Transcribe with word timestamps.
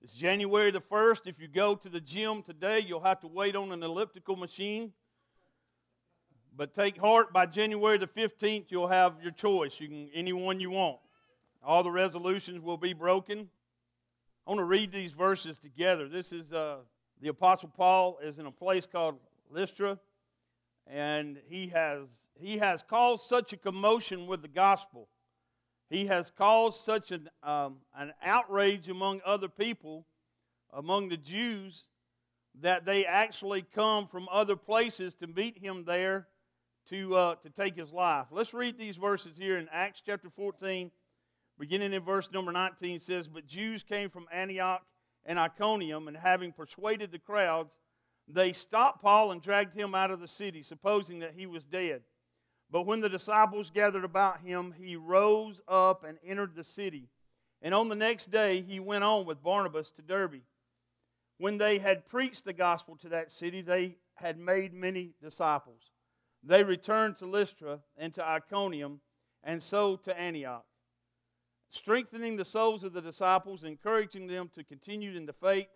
It's 0.00 0.14
January 0.14 0.70
the 0.70 0.80
1st. 0.80 1.26
If 1.26 1.40
you 1.40 1.48
go 1.48 1.74
to 1.74 1.88
the 1.88 2.00
gym 2.00 2.42
today, 2.42 2.78
you'll 2.86 3.00
have 3.00 3.18
to 3.20 3.26
wait 3.26 3.56
on 3.56 3.72
an 3.72 3.82
elliptical 3.82 4.36
machine. 4.36 4.92
But 6.56 6.72
take 6.72 6.98
heart, 6.98 7.32
by 7.32 7.46
January 7.46 7.98
the 7.98 8.06
15th, 8.06 8.66
you'll 8.68 8.88
have 8.88 9.14
your 9.20 9.32
choice. 9.32 9.80
You 9.80 9.88
can 9.88 10.08
anyone 10.14 10.60
you 10.60 10.70
want. 10.70 10.98
All 11.64 11.82
the 11.82 11.90
resolutions 11.90 12.60
will 12.62 12.76
be 12.76 12.92
broken. 12.92 13.48
I 14.46 14.50
want 14.50 14.60
to 14.60 14.64
read 14.64 14.92
these 14.92 15.12
verses 15.12 15.58
together. 15.58 16.08
This 16.08 16.30
is 16.32 16.52
uh, 16.52 16.76
the 17.20 17.28
Apostle 17.28 17.72
Paul 17.76 18.18
is 18.22 18.38
in 18.38 18.46
a 18.46 18.52
place 18.52 18.86
called 18.86 19.16
Lystra, 19.50 19.98
and 20.86 21.40
he 21.48 21.66
has 21.68 22.28
he 22.38 22.58
has 22.58 22.84
caused 22.84 23.26
such 23.26 23.52
a 23.52 23.56
commotion 23.56 24.28
with 24.28 24.42
the 24.42 24.48
gospel. 24.48 25.08
He 25.90 26.06
has 26.06 26.30
caused 26.30 26.80
such 26.82 27.10
an 27.10 27.30
um, 27.42 27.78
an 27.96 28.12
outrage 28.22 28.88
among 28.88 29.20
other 29.24 29.48
people, 29.48 30.06
among 30.72 31.08
the 31.08 31.16
Jews, 31.16 31.88
that 32.60 32.84
they 32.84 33.06
actually 33.06 33.62
come 33.62 34.06
from 34.06 34.28
other 34.30 34.56
places 34.56 35.14
to 35.16 35.26
meet 35.26 35.58
him 35.58 35.84
there 35.84 36.28
to 36.90 37.14
uh, 37.14 37.34
to 37.36 37.50
take 37.50 37.76
his 37.76 37.92
life. 37.92 38.26
Let's 38.30 38.52
read 38.52 38.78
these 38.78 38.96
verses 38.96 39.36
here 39.36 39.56
in 39.58 39.68
Acts 39.72 40.02
chapter 40.04 40.28
14, 40.28 40.90
beginning 41.58 41.92
in 41.92 42.02
verse 42.02 42.30
number 42.30 42.52
19. 42.52 43.00
Says, 43.00 43.28
"But 43.28 43.46
Jews 43.46 43.82
came 43.82 44.10
from 44.10 44.26
Antioch." 44.30 44.84
and 45.28 45.38
Iconium, 45.38 46.08
and 46.08 46.16
having 46.16 46.52
persuaded 46.52 47.12
the 47.12 47.18
crowds, 47.18 47.76
they 48.26 48.52
stopped 48.52 49.02
Paul 49.02 49.30
and 49.30 49.42
dragged 49.42 49.74
him 49.74 49.94
out 49.94 50.10
of 50.10 50.20
the 50.20 50.26
city, 50.26 50.62
supposing 50.62 51.20
that 51.20 51.34
he 51.36 51.46
was 51.46 51.66
dead. 51.66 52.02
But 52.70 52.82
when 52.82 53.00
the 53.00 53.08
disciples 53.08 53.70
gathered 53.70 54.04
about 54.04 54.40
him, 54.40 54.74
he 54.78 54.96
rose 54.96 55.60
up 55.66 56.04
and 56.04 56.18
entered 56.24 56.54
the 56.54 56.64
city. 56.64 57.08
And 57.62 57.74
on 57.74 57.88
the 57.88 57.94
next 57.94 58.30
day, 58.30 58.60
he 58.60 58.78
went 58.78 59.04
on 59.04 59.24
with 59.24 59.42
Barnabas 59.42 59.90
to 59.92 60.02
Derbe. 60.02 60.42
When 61.38 61.58
they 61.58 61.78
had 61.78 62.06
preached 62.06 62.44
the 62.44 62.52
gospel 62.52 62.96
to 62.96 63.08
that 63.08 63.32
city, 63.32 63.62
they 63.62 63.96
had 64.14 64.38
made 64.38 64.74
many 64.74 65.14
disciples. 65.22 65.92
They 66.42 66.62
returned 66.62 67.16
to 67.18 67.26
Lystra 67.26 67.80
and 67.96 68.12
to 68.14 68.26
Iconium, 68.26 69.00
and 69.42 69.62
so 69.62 69.96
to 69.96 70.18
Antioch 70.18 70.64
strengthening 71.68 72.36
the 72.36 72.44
souls 72.44 72.82
of 72.82 72.92
the 72.92 73.02
disciples, 73.02 73.62
encouraging 73.62 74.26
them 74.26 74.50
to 74.54 74.64
continue 74.64 75.16
in 75.16 75.26
the 75.26 75.32
faith, 75.32 75.68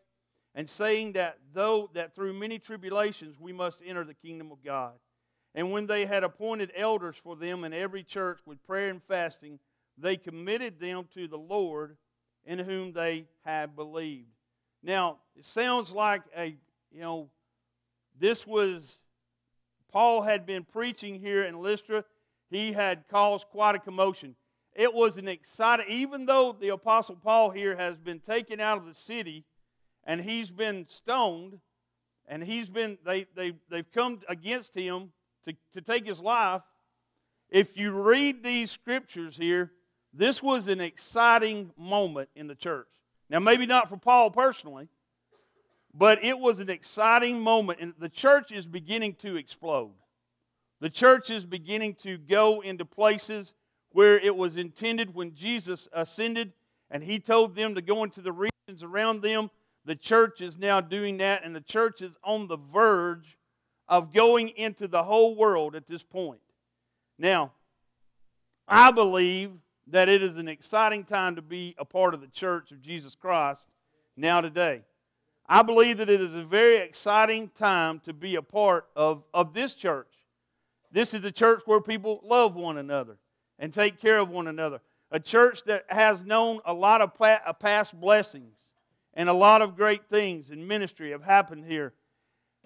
and 0.55 0.69
saying 0.69 1.13
that 1.13 1.39
though 1.53 1.91
that 1.95 2.15
through 2.15 2.33
many 2.33 2.59
tribulations 2.59 3.39
we 3.39 3.53
must 3.53 3.83
enter 3.85 4.05
the 4.05 4.15
kingdom 4.15 4.51
of 4.51 4.63
God. 4.65 4.93
And 5.55 5.71
when 5.71 5.87
they 5.87 6.07
had 6.07 6.25
appointed 6.25 6.73
elders 6.75 7.17
for 7.17 7.37
them 7.37 7.65
in 7.65 7.73
every 7.73 8.03
church 8.03 8.41
with 8.47 8.65
prayer 8.67 8.89
and 8.89 9.03
fasting, 9.03 9.59
they 9.99 10.17
committed 10.17 10.81
them 10.81 11.09
to 11.15 11.29
the 11.29 11.39
Lord 11.39 11.97
in 12.45 12.59
whom 12.59 12.93
they 12.93 13.27
had 13.45 13.77
believed. 13.77 14.29
Now, 14.83 15.19
it 15.37 15.45
sounds 15.45 15.93
like 15.93 16.23
a, 16.37 16.57
you 16.91 17.01
know, 17.01 17.29
this 18.19 18.47
was, 18.47 19.03
Paul 19.93 20.23
had 20.23 20.47
been 20.47 20.65
preaching 20.65 21.21
here 21.21 21.45
in 21.45 21.61
Lystra. 21.61 22.05
He 22.51 22.73
had 22.73 23.07
caused 23.09 23.47
quite 23.49 23.77
a 23.77 23.79
commotion. 23.79 24.35
It 24.75 24.93
was 24.93 25.19
an 25.19 25.29
exciting, 25.29 25.87
even 25.89 26.25
though 26.25 26.57
the 26.59 26.71
Apostle 26.71 27.17
Paul 27.17 27.51
here 27.51 27.77
has 27.77 27.97
been 27.97 28.21
taken 28.21 28.59
out 28.59 28.79
of 28.79 28.87
the 28.87 28.95
city 28.95 29.45
and 30.05 30.23
he's 30.23 30.51
been 30.51 30.87
stoned 30.87 31.61
and 32.27 32.43
he's 32.43 32.71
been, 32.71 32.97
they, 33.05 33.27
they, 33.35 33.53
they've 33.69 33.91
come 33.93 34.21
against 34.29 34.75
him 34.75 35.13
to, 35.45 35.55
to 35.73 35.81
take 35.81 36.07
his 36.07 36.21
life. 36.21 36.63
If 37.49 37.77
you 37.77 37.93
read 37.93 38.43
these 38.43 38.71
scriptures 38.71 39.37
here, 39.37 39.73
this 40.13 40.43
was 40.43 40.69
an 40.69 40.81
exciting 40.81 41.73
moment 41.77 42.29
in 42.35 42.47
the 42.47 42.55
church. 42.55 42.87
Now, 43.29 43.39
maybe 43.39 43.67
not 43.67 43.89
for 43.89 43.97
Paul 43.97 44.31
personally, 44.31 44.89
but 45.95 46.23
it 46.25 46.39
was 46.39 46.61
an 46.61 46.71
exciting 46.71 47.41
moment, 47.41 47.81
and 47.81 47.95
the 47.99 48.09
church 48.09 48.53
is 48.53 48.67
beginning 48.67 49.15
to 49.17 49.37
explode. 49.37 49.93
The 50.81 50.91
church 50.91 51.31
is 51.31 51.45
beginning 51.45 51.95
to 51.97 52.19
go 52.19 52.61
into 52.61 52.85
places 52.85 53.55
where 53.91 54.19
it 54.19 54.35
was 54.35 54.57
intended 54.57 55.15
when 55.15 55.35
Jesus 55.35 55.89
ascended 55.93 56.53
and 56.93 57.03
he 57.03 57.19
told 57.19 57.57
them 57.57 57.75
to 57.75 57.83
go 57.83 58.05
into 58.05 58.21
the 58.21 58.33
regions 58.33 58.83
around 58.83 59.23
them. 59.23 59.51
The 59.85 59.97
church 59.97 60.41
is 60.41 60.59
now 60.59 60.81
doing 60.81 61.17
that, 61.17 61.43
and 61.45 61.57
the 61.57 61.61
church 61.61 62.03
is 62.03 62.19
on 62.23 62.47
the 62.47 62.59
verge 62.59 63.39
of 63.93 64.11
going 64.11 64.49
into 64.49 64.89
the 64.89 65.03
whole 65.03 65.37
world 65.37 65.77
at 65.77 65.87
this 65.87 66.03
point. 66.03 66.41
Now, 67.19 67.53
I 68.67 68.91
believe 68.91 69.51
that 69.87 70.09
it 70.09 70.23
is 70.23 70.39
an 70.39 70.49
exciting 70.49 71.05
time 71.05 71.37
to 71.37 71.43
be 71.43 71.75
a 71.77 71.85
part 71.85 72.15
of 72.15 72.23
the 72.23 72.27
church 72.27 72.73
of 72.73 72.81
Jesus 72.81 73.15
Christ 73.15 73.69
now 74.17 74.41
today. 74.41 74.81
I 75.47 75.61
believe 75.61 75.99
that 75.99 76.09
it 76.09 76.23
is 76.23 76.35
a 76.35 76.43
very 76.43 76.79
exciting 76.79 77.51
time 77.51 78.01
to 78.05 78.15
be 78.15 78.37
a 78.37 78.41
part 78.41 78.87
of, 78.97 79.25
of 79.35 79.53
this 79.53 79.75
church. 79.75 80.15
This 80.91 81.13
is 81.13 81.27
a 81.27 81.31
church 81.31 81.61
where 81.67 81.83
people 81.83 82.23
love 82.25 82.57
one 82.57 82.79
another 82.79 83.19
and 83.59 83.75
take 83.75 84.01
care 84.01 84.21
of 84.21 84.31
one 84.31 84.49
another. 84.49 84.81
A 85.11 85.21
church 85.21 85.65
that 85.65 85.85
has 85.89 86.25
known 86.25 86.61
a 86.65 86.73
lot 86.73 87.03
of 87.03 87.13
uh, 87.21 87.53
past 87.53 88.01
blessings 88.01 88.57
and 89.13 89.29
a 89.29 89.35
lot 89.35 89.61
of 89.61 89.77
great 89.77 90.09
things 90.09 90.51
in 90.51 90.67
ministry 90.67 91.11
have 91.11 91.25
happened 91.25 91.67
here. 91.67 91.93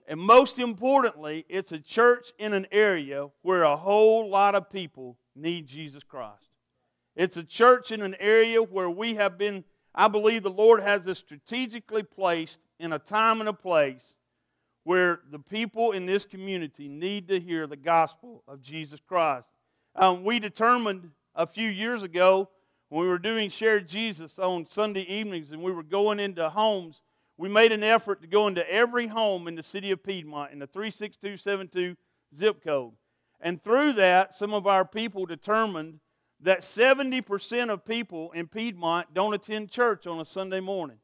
And 0.09 0.21
most 0.21 0.59
importantly, 0.59 1.45
it's 1.49 1.73
a 1.73 1.79
church 1.79 2.33
in 2.39 2.53
an 2.53 2.67
area 2.71 3.29
where 3.43 3.65
a 3.65 3.77
whole 3.77 4.29
lot 4.29 4.55
of 4.55 4.71
people 4.71 5.19
need 5.35 5.67
Jesus 5.67 6.05
Christ. 6.05 6.51
It's 7.17 7.37
a 7.37 7.43
church 7.43 7.91
in 7.91 8.03
an 8.03 8.15
area 8.21 8.63
where 8.63 8.91
we 8.91 9.15
have 9.15 9.37
been, 9.37 9.65
I 9.95 10.09
believe 10.09 10.43
the 10.43 10.51
Lord 10.51 10.81
has 10.81 11.09
us 11.09 11.19
strategically 11.19 12.03
placed 12.03 12.61
in 12.79 12.93
a 12.93 12.99
time 12.99 13.41
and 13.41 13.49
a 13.49 13.55
place 13.55 14.17
where 14.85 15.21
the 15.31 15.39
people 15.39 15.91
in 15.91 16.07
this 16.07 16.25
community 16.25 16.87
need 16.89 17.27
to 17.27 17.41
hear 17.41 17.67
the 17.67 17.77
gospel 17.77 18.45
of 18.47 18.63
Jesus 18.63 19.01
Christ. 19.01 19.51
Um, 19.97 20.23
we 20.23 20.39
determined 20.39 21.11
a 21.35 21.47
few 21.47 21.69
years 21.69 22.05
ago 22.05 22.51
when 22.89 23.03
we 23.03 23.09
were 23.09 23.19
doing 23.19 23.51
Shared 23.51 23.89
Jesus 23.89 24.39
on 24.39 24.67
Sunday 24.67 25.03
evenings 25.03 25.51
and 25.51 25.63
we 25.63 25.73
were 25.73 25.83
going 25.83 26.21
into 26.21 26.49
homes, 26.49 27.03
we 27.39 27.49
made 27.49 27.73
an 27.73 27.83
effort 27.83 28.23
to 28.23 28.27
go 28.27 28.49
into 28.49 28.69
every 28.71 29.09
home 29.09 29.47
in 29.47 29.55
the 29.55 29.63
city 29.63 29.91
of 29.91 30.03
Piedmont 30.03 30.53
in 30.53 30.59
the 30.59 30.67
36272 30.67 31.97
zip 32.35 32.63
code. 32.63 32.93
And 33.41 33.61
through 33.61 33.93
that, 33.95 34.33
some 34.33 34.55
of 34.55 34.67
our 34.67 34.85
people 34.85 35.27
determined 35.27 36.01
that 36.41 36.61
70% 36.61 37.71
of 37.71 37.85
people 37.85 38.33
in 38.33 38.47
Piedmont 38.47 39.13
don't 39.15 39.35
attend 39.35 39.71
church 39.71 40.07
on 40.07 40.21
a 40.21 40.25
Sunday 40.25 40.61
morning. 40.61 40.99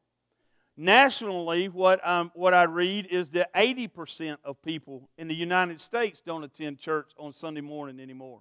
Nationally, 0.76 1.68
what, 1.68 2.06
um, 2.06 2.30
what 2.34 2.54
I 2.54 2.64
read 2.64 3.06
is 3.06 3.30
that 3.30 3.52
80% 3.54 4.38
of 4.42 4.62
people 4.62 5.10
in 5.18 5.28
the 5.28 5.34
United 5.34 5.80
States 5.80 6.22
don't 6.22 6.44
attend 6.44 6.78
church 6.78 7.12
on 7.18 7.32
Sunday 7.32 7.60
morning 7.60 8.00
anymore. 8.00 8.40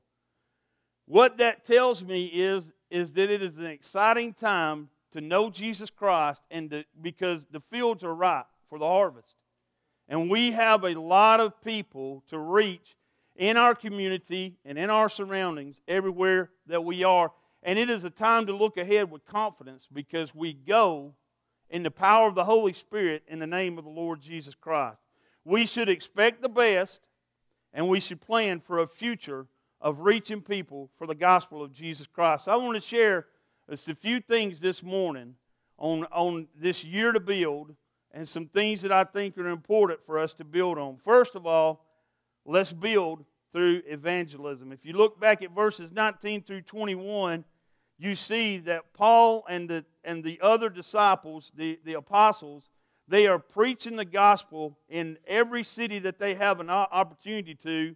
What 1.06 1.38
that 1.40 1.66
tells 1.66 2.06
me 2.06 2.28
is, 2.28 2.72
is 2.90 3.14
that 3.16 3.30
it 3.30 3.42
is 3.42 3.58
an 3.58 3.66
exciting 3.66 4.34
time 4.34 4.90
to 5.12 5.22
know 5.22 5.50
Jesus 5.50 5.90
Christ 5.90 6.44
and 6.50 6.70
to, 6.70 6.86
because 7.02 7.46
the 7.52 7.60
fields 7.60 8.04
are 8.04 8.14
ripe 8.14 8.48
for 8.68 8.80
the 8.80 8.86
harvest. 8.86 9.36
And 10.08 10.30
we 10.30 10.52
have 10.52 10.84
a 10.84 11.00
lot 11.00 11.40
of 11.40 11.62
people 11.62 12.24
to 12.28 12.38
reach 12.38 12.96
in 13.36 13.58
our 13.58 13.74
community 13.74 14.58
and 14.66 14.78
in 14.78 14.90
our 14.90 15.10
surroundings 15.10 15.82
everywhere 15.88 16.50
that 16.68 16.84
we 16.84 17.04
are. 17.04 17.32
And 17.64 17.78
it 17.78 17.90
is 17.90 18.04
a 18.04 18.10
time 18.10 18.46
to 18.48 18.56
look 18.56 18.78
ahead 18.78 19.12
with 19.12 19.26
confidence 19.26 19.88
because 19.92 20.34
we 20.36 20.54
go 20.54 21.14
in 21.70 21.84
the 21.84 21.92
power 21.92 22.28
of 22.28 22.36
the 22.36 22.44
Holy 22.44 22.74
Spirit 22.74 23.24
in 23.28 23.40
the 23.40 23.48
name 23.48 23.78
of 23.78 23.86
the 23.86 23.90
Lord 23.90 24.22
Jesus 24.22 24.56
Christ. 24.56 25.00
We 25.46 25.66
should 25.66 25.90
expect 25.90 26.42
the 26.42 26.50
best 26.50 27.02
and 27.74 27.88
we 27.88 28.00
should 28.00 28.22
plan 28.22 28.60
for 28.60 28.80
a 28.80 28.88
future 28.88 29.48
of 29.80 30.02
reaching 30.02 30.42
people 30.42 30.90
for 30.98 31.08
the 31.08 31.16
gospel 31.16 31.64
of 31.64 31.72
Jesus 31.72 32.08
Christ. 32.08 32.48
I 32.48 32.56
want 32.58 32.76
to 32.76 32.82
share 32.82 33.28
just 33.72 33.88
a 33.88 33.96
few 33.96 34.20
things 34.20 34.60
this 34.60 34.84
morning 34.84 35.34
on, 35.78 36.04
on 36.12 36.46
this 36.60 36.84
year 36.84 37.14
to 37.14 37.22
build 37.22 37.74
and 38.12 38.28
some 38.28 38.46
things 38.46 38.82
that 38.82 38.92
I 38.92 39.06
think 39.06 39.38
are 39.38 39.48
important 39.48 40.06
for 40.06 40.20
us 40.20 40.34
to 40.36 40.44
build 40.44 40.78
on. 40.78 40.98
First 40.98 41.36
of 41.36 41.48
all, 41.48 41.86
let's 42.46 42.74
build 42.74 43.24
through 43.54 43.82
evangelism. 43.88 44.74
If 44.74 44.86
you 44.86 44.92
look 44.92 45.22
back 45.22 45.42
at 45.42 45.52
verses 45.52 45.94
19 45.94 46.42
through 46.42 46.64
21, 46.64 47.46
you 47.98 48.14
see 48.14 48.58
that 48.58 48.94
Paul 48.94 49.46
and 49.48 49.70
the, 49.70 49.86
and 50.04 50.22
the 50.22 50.38
other 50.42 50.70
disciples, 50.70 51.50
the, 51.56 51.80
the 51.86 51.94
apostles, 51.94 52.70
they 53.08 53.26
are 53.26 53.40
preaching 53.40 53.96
the 53.96 54.04
gospel 54.04 54.78
in 54.90 55.18
every 55.26 55.64
city 55.64 56.00
that 56.00 56.20
they 56.20 56.34
have 56.34 56.60
an 56.60 56.70
opportunity 56.70 57.56
to 57.56 57.96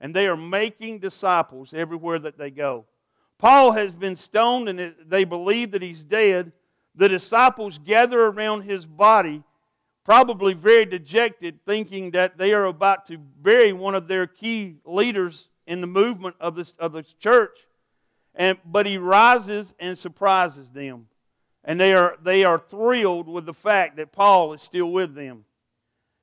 and 0.00 0.12
they 0.12 0.26
are 0.26 0.36
making 0.36 0.98
disciples 0.98 1.72
everywhere 1.72 2.18
that 2.18 2.36
they 2.36 2.50
go. 2.50 2.86
Paul 3.44 3.72
has 3.72 3.92
been 3.92 4.16
stoned 4.16 4.70
and 4.70 4.94
they 5.06 5.24
believe 5.24 5.72
that 5.72 5.82
he's 5.82 6.02
dead. 6.02 6.50
The 6.94 7.10
disciples 7.10 7.76
gather 7.76 8.24
around 8.24 8.62
his 8.62 8.86
body, 8.86 9.42
probably 10.02 10.54
very 10.54 10.86
dejected, 10.86 11.58
thinking 11.66 12.12
that 12.12 12.38
they 12.38 12.54
are 12.54 12.64
about 12.64 13.04
to 13.08 13.18
bury 13.18 13.74
one 13.74 13.94
of 13.94 14.08
their 14.08 14.26
key 14.26 14.76
leaders 14.86 15.50
in 15.66 15.82
the 15.82 15.86
movement 15.86 16.36
of 16.40 16.56
this, 16.56 16.72
of 16.78 16.94
this 16.94 17.12
church. 17.12 17.66
And, 18.34 18.56
but 18.64 18.86
he 18.86 18.96
rises 18.96 19.74
and 19.78 19.98
surprises 19.98 20.70
them. 20.70 21.08
and 21.64 21.78
they 21.78 21.92
are, 21.92 22.16
they 22.22 22.44
are 22.44 22.56
thrilled 22.58 23.28
with 23.28 23.44
the 23.44 23.52
fact 23.52 23.98
that 23.98 24.10
Paul 24.10 24.54
is 24.54 24.62
still 24.62 24.90
with 24.90 25.14
them. 25.14 25.44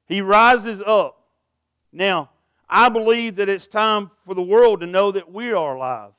He 0.07 0.21
rises 0.21 0.81
up. 0.81 1.23
Now, 1.94 2.31
I 2.68 2.89
believe 2.89 3.35
that 3.35 3.47
it's 3.47 3.68
time 3.68 4.09
for 4.25 4.33
the 4.33 4.41
world 4.41 4.79
to 4.79 4.88
know 4.88 5.12
that 5.12 5.31
we 5.31 5.51
are 5.53 5.75
alive. 5.75 6.13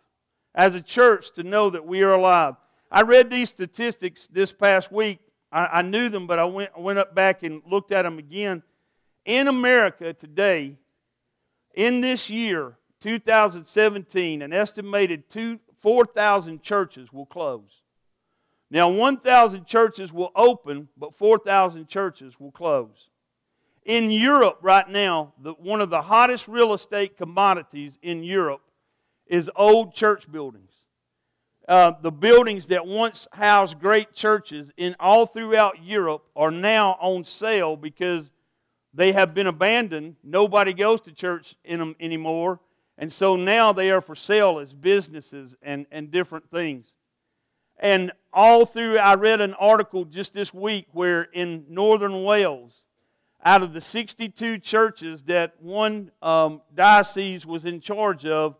As 0.54 0.74
a 0.74 0.82
church, 0.82 1.32
to 1.32 1.42
know 1.42 1.70
that 1.70 1.86
we 1.86 2.02
are 2.02 2.12
alive. 2.12 2.56
I 2.90 3.02
read 3.02 3.30
these 3.30 3.48
statistics 3.48 4.26
this 4.26 4.52
past 4.52 4.92
week. 4.92 5.18
I, 5.50 5.66
I 5.78 5.82
knew 5.82 6.08
them, 6.08 6.26
but 6.26 6.38
I 6.38 6.44
went, 6.44 6.78
went 6.78 6.98
up 6.98 7.14
back 7.14 7.42
and 7.42 7.62
looked 7.66 7.92
at 7.92 8.02
them 8.02 8.18
again. 8.18 8.62
In 9.24 9.48
America 9.48 10.12
today, 10.12 10.76
in 11.74 12.00
this 12.00 12.28
year, 12.28 12.76
2017, 13.00 14.42
an 14.42 14.52
estimated 14.52 15.24
4,000 15.78 16.62
churches 16.62 17.12
will 17.12 17.26
close. 17.26 17.82
Now, 18.70 18.88
1,000 18.88 19.66
churches 19.66 20.12
will 20.12 20.30
open, 20.34 20.88
but 20.96 21.14
4,000 21.14 21.88
churches 21.88 22.38
will 22.38 22.52
close. 22.52 23.10
In 23.84 24.10
Europe 24.10 24.58
right 24.62 24.88
now, 24.88 25.34
the, 25.38 25.52
one 25.52 25.80
of 25.80 25.90
the 25.90 26.02
hottest 26.02 26.46
real 26.46 26.72
estate 26.72 27.16
commodities 27.16 27.98
in 28.02 28.22
Europe 28.22 28.62
is 29.32 29.50
old 29.56 29.94
church 29.94 30.30
buildings. 30.30 30.84
Uh, 31.66 31.92
the 32.02 32.12
buildings 32.12 32.66
that 32.66 32.86
once 32.86 33.26
housed 33.32 33.80
great 33.80 34.12
churches 34.12 34.74
in 34.76 34.94
all 35.00 35.24
throughout 35.24 35.82
Europe 35.82 36.26
are 36.36 36.50
now 36.50 36.98
on 37.00 37.24
sale 37.24 37.74
because 37.74 38.30
they 38.92 39.12
have 39.12 39.32
been 39.32 39.46
abandoned. 39.46 40.16
Nobody 40.22 40.74
goes 40.74 41.00
to 41.02 41.12
church 41.12 41.56
in 41.64 41.78
them 41.78 41.96
anymore. 41.98 42.60
And 42.98 43.10
so 43.10 43.34
now 43.34 43.72
they 43.72 43.90
are 43.90 44.02
for 44.02 44.14
sale 44.14 44.58
as 44.58 44.74
businesses 44.74 45.56
and, 45.62 45.86
and 45.90 46.10
different 46.10 46.50
things. 46.50 46.94
And 47.78 48.12
all 48.34 48.66
through, 48.66 48.98
I 48.98 49.14
read 49.14 49.40
an 49.40 49.54
article 49.54 50.04
just 50.04 50.34
this 50.34 50.52
week 50.52 50.88
where 50.92 51.22
in 51.22 51.64
northern 51.70 52.22
Wales, 52.22 52.84
out 53.42 53.62
of 53.62 53.72
the 53.72 53.80
62 53.80 54.58
churches 54.58 55.22
that 55.22 55.54
one 55.58 56.10
um, 56.20 56.60
diocese 56.74 57.46
was 57.46 57.64
in 57.64 57.80
charge 57.80 58.26
of, 58.26 58.56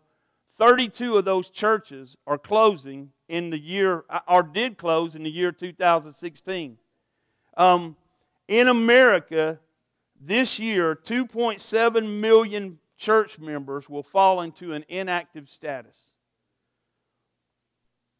32 0.57 1.17
of 1.17 1.25
those 1.25 1.49
churches 1.49 2.15
are 2.27 2.37
closing 2.37 3.11
in 3.27 3.49
the 3.49 3.59
year, 3.59 4.05
or 4.27 4.43
did 4.43 4.77
close 4.77 5.15
in 5.15 5.23
the 5.23 5.31
year 5.31 5.51
2016. 5.51 6.77
Um, 7.57 7.95
in 8.47 8.67
America, 8.67 9.59
this 10.19 10.59
year, 10.59 10.95
2.7 10.95 12.19
million 12.19 12.79
church 12.97 13.39
members 13.39 13.89
will 13.89 14.03
fall 14.03 14.41
into 14.41 14.73
an 14.73 14.85
inactive 14.87 15.49
status. 15.49 16.11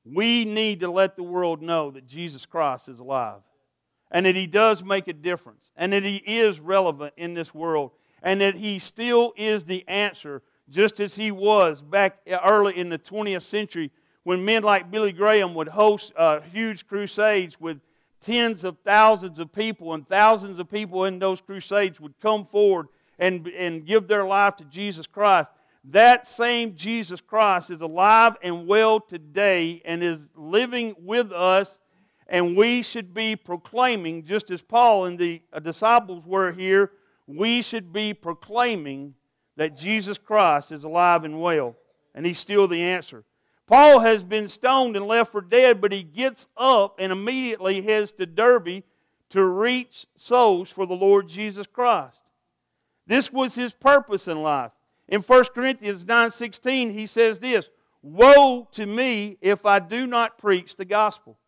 We 0.05 0.43
need 0.43 0.81
to 0.81 0.91
let 0.91 1.15
the 1.15 1.23
world 1.23 1.61
know 1.61 1.91
that 1.91 2.07
Jesus 2.07 2.45
Christ 2.45 2.89
is 2.89 2.99
alive 2.99 3.41
and 4.11 4.25
that 4.25 4.35
he 4.35 4.47
does 4.47 4.83
make 4.83 5.07
a 5.07 5.13
difference 5.13 5.71
and 5.77 5.93
that 5.93 6.03
he 6.03 6.17
is 6.17 6.59
relevant 6.59 7.13
in 7.15 7.33
this 7.33 7.53
world 7.53 7.91
and 8.21 8.41
that 8.41 8.55
he 8.55 8.79
still 8.79 9.33
is 9.37 9.63
the 9.63 9.87
answer 9.87 10.41
just 10.69 10.99
as 10.99 11.15
he 11.15 11.31
was 11.31 11.81
back 11.81 12.19
early 12.43 12.77
in 12.77 12.89
the 12.89 12.99
20th 12.99 13.43
century 13.43 13.91
when 14.23 14.45
men 14.45 14.63
like 14.63 14.89
Billy 14.89 15.11
Graham 15.11 15.53
would 15.53 15.67
host 15.69 16.13
uh, 16.15 16.39
huge 16.41 16.87
crusades 16.87 17.59
with 17.59 17.79
tens 18.21 18.63
of 18.63 18.77
thousands 18.85 19.37
of 19.37 19.51
people 19.51 19.93
and 19.93 20.07
thousands 20.07 20.59
of 20.59 20.69
people 20.69 21.05
in 21.05 21.19
those 21.19 21.41
crusades 21.41 21.99
would 21.99 22.17
come 22.21 22.45
forward 22.45 22.87
and, 23.19 23.47
and 23.49 23.85
give 23.85 24.07
their 24.07 24.23
life 24.23 24.55
to 24.55 24.65
Jesus 24.65 25.05
Christ. 25.05 25.51
That 25.83 26.25
same 26.25 26.75
Jesus 26.75 27.19
Christ 27.19 27.69
is 27.69 27.81
alive 27.81 28.37
and 28.41 28.65
well 28.65 29.01
today 29.01 29.81
and 29.83 30.01
is 30.01 30.29
living 30.35 30.95
with 30.97 31.33
us, 31.33 31.81
and 32.27 32.55
we 32.55 32.81
should 32.81 33.13
be 33.13 33.35
proclaiming, 33.35 34.23
just 34.23 34.49
as 34.49 34.61
Paul 34.61 35.05
and 35.05 35.19
the 35.19 35.41
uh, 35.51 35.59
disciples 35.59 36.25
were 36.25 36.51
here, 36.51 36.91
we 37.27 37.61
should 37.61 37.91
be 37.91 38.13
proclaiming 38.13 39.15
that 39.55 39.77
Jesus 39.77 40.17
Christ 40.17 40.71
is 40.71 40.83
alive 40.83 41.23
and 41.23 41.41
well, 41.41 41.75
and 42.13 42.25
He's 42.25 42.39
still 42.39 42.67
the 42.67 42.81
answer. 42.81 43.23
Paul 43.65 43.99
has 43.99 44.23
been 44.23 44.49
stoned 44.49 44.95
and 44.95 45.07
left 45.07 45.31
for 45.31 45.41
dead, 45.41 45.79
but 45.79 45.91
he 45.91 46.03
gets 46.03 46.47
up 46.57 46.97
and 46.99 47.11
immediately 47.11 47.81
heads 47.81 48.11
to 48.13 48.25
Derbe 48.25 48.83
to 49.29 49.45
reach 49.45 50.05
souls 50.15 50.69
for 50.69 50.85
the 50.85 50.93
Lord 50.93 51.27
Jesus 51.27 51.65
Christ. 51.65 52.21
This 53.07 53.31
was 53.31 53.55
his 53.55 53.73
purpose 53.73 54.27
in 54.27 54.41
life. 54.43 54.71
In 55.07 55.21
1 55.21 55.53
Corinthians 55.53 56.05
9:16 56.05 56.91
he 56.91 57.05
says 57.05 57.39
this, 57.39 57.69
"Woe 58.01 58.67
to 58.73 58.85
me 58.85 59.37
if 59.41 59.65
I 59.65 59.79
do 59.79 60.07
not 60.07 60.37
preach 60.37 60.75
the 60.75 60.85
gospel. 60.85 61.39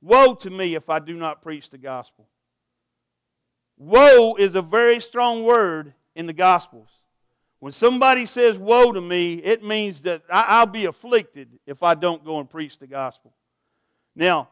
Woe 0.00 0.34
to 0.34 0.50
me 0.50 0.74
if 0.74 0.88
I 0.88 0.98
do 0.98 1.14
not 1.14 1.42
preach 1.42 1.70
the 1.70 1.78
gospel." 1.78 2.28
Woe 3.76 4.34
is 4.34 4.54
a 4.54 4.62
very 4.62 5.00
strong 5.00 5.44
word 5.44 5.94
in 6.14 6.26
the 6.26 6.32
gospels. 6.32 6.99
When 7.60 7.72
somebody 7.72 8.24
says 8.24 8.58
woe 8.58 8.90
to 8.90 9.00
me, 9.00 9.34
it 9.34 9.62
means 9.62 10.02
that 10.02 10.22
I'll 10.30 10.66
be 10.66 10.86
afflicted 10.86 11.58
if 11.66 11.82
I 11.82 11.94
don't 11.94 12.24
go 12.24 12.40
and 12.40 12.48
preach 12.48 12.78
the 12.78 12.86
gospel. 12.86 13.34
Now, 14.16 14.48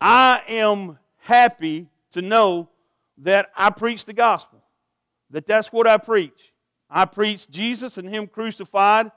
I 0.00 0.42
am 0.48 0.98
happy 1.18 1.88
to 2.12 2.22
know 2.22 2.68
that 3.18 3.50
I 3.56 3.70
preach 3.70 4.04
the 4.04 4.12
gospel, 4.12 4.62
that 5.30 5.46
that's 5.46 5.72
what 5.72 5.86
I 5.86 5.98
preach. 5.98 6.52
I 6.88 7.06
preach 7.06 7.50
Jesus 7.50 7.98
and 7.98 8.08
Him 8.08 8.28
crucified, 8.28 9.10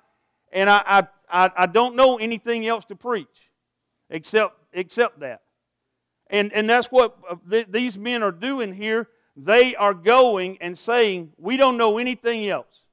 and 0.52 0.70
I, 0.70 1.08
I, 1.30 1.52
I 1.56 1.66
don't 1.68 1.96
know 1.96 2.18
anything 2.18 2.66
else 2.66 2.86
to 2.86 2.96
preach 2.96 3.52
except, 4.10 4.56
except 4.74 5.20
that. 5.20 5.42
And, 6.28 6.52
and 6.54 6.70
that's 6.70 6.88
what 6.88 7.18
uh, 7.30 7.36
th- 7.50 7.68
these 7.70 7.98
men 7.98 8.24
are 8.24 8.32
doing 8.32 8.74
here. 8.74 9.10
They 9.36 9.76
are 9.76 9.94
going 9.94 10.58
and 10.60 10.78
saying, 10.78 11.34
We 11.38 11.58
don't 11.58 11.78
know 11.78 12.00
anything 12.00 12.48
else. 12.48 12.84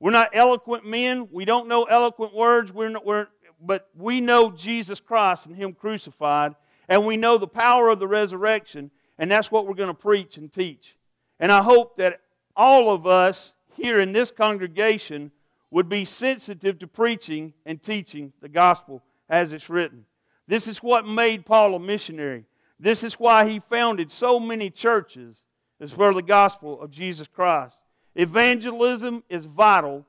We're 0.00 0.10
not 0.10 0.30
eloquent 0.32 0.86
men. 0.86 1.28
We 1.30 1.44
don't 1.44 1.68
know 1.68 1.84
eloquent 1.84 2.34
words. 2.34 2.72
We're 2.72 2.90
not, 2.90 3.06
we're, 3.06 3.28
but 3.60 3.88
we 3.96 4.20
know 4.20 4.50
Jesus 4.50 5.00
Christ 5.00 5.46
and 5.46 5.56
Him 5.56 5.72
crucified, 5.72 6.54
and 6.88 7.06
we 7.06 7.16
know 7.16 7.38
the 7.38 7.46
power 7.46 7.88
of 7.88 8.00
the 8.00 8.08
resurrection, 8.08 8.90
and 9.18 9.30
that's 9.30 9.50
what 9.50 9.66
we're 9.66 9.74
going 9.74 9.88
to 9.88 9.94
preach 9.94 10.36
and 10.36 10.52
teach. 10.52 10.96
And 11.40 11.50
I 11.50 11.62
hope 11.62 11.96
that 11.96 12.20
all 12.56 12.90
of 12.90 13.06
us 13.06 13.54
here 13.76 14.00
in 14.00 14.12
this 14.12 14.30
congregation 14.30 15.30
would 15.70 15.88
be 15.88 16.04
sensitive 16.04 16.78
to 16.78 16.86
preaching 16.86 17.52
and 17.66 17.82
teaching 17.82 18.32
the 18.40 18.48
gospel 18.48 19.02
as 19.28 19.52
it's 19.52 19.68
written. 19.68 20.04
This 20.46 20.68
is 20.68 20.82
what 20.82 21.06
made 21.06 21.46
Paul 21.46 21.74
a 21.74 21.80
missionary. 21.80 22.44
This 22.78 23.02
is 23.02 23.14
why 23.14 23.48
he 23.48 23.58
founded 23.58 24.10
so 24.10 24.38
many 24.38 24.70
churches 24.70 25.44
as 25.80 25.92
for 25.92 26.12
the 26.12 26.22
gospel 26.22 26.80
of 26.80 26.90
Jesus 26.90 27.26
Christ. 27.26 27.80
Evangelism 28.14 29.24
is 29.28 29.46
vital 29.46 30.06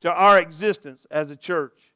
to 0.00 0.12
our 0.12 0.38
existence 0.38 1.06
as 1.10 1.30
a 1.30 1.36
church. 1.36 1.92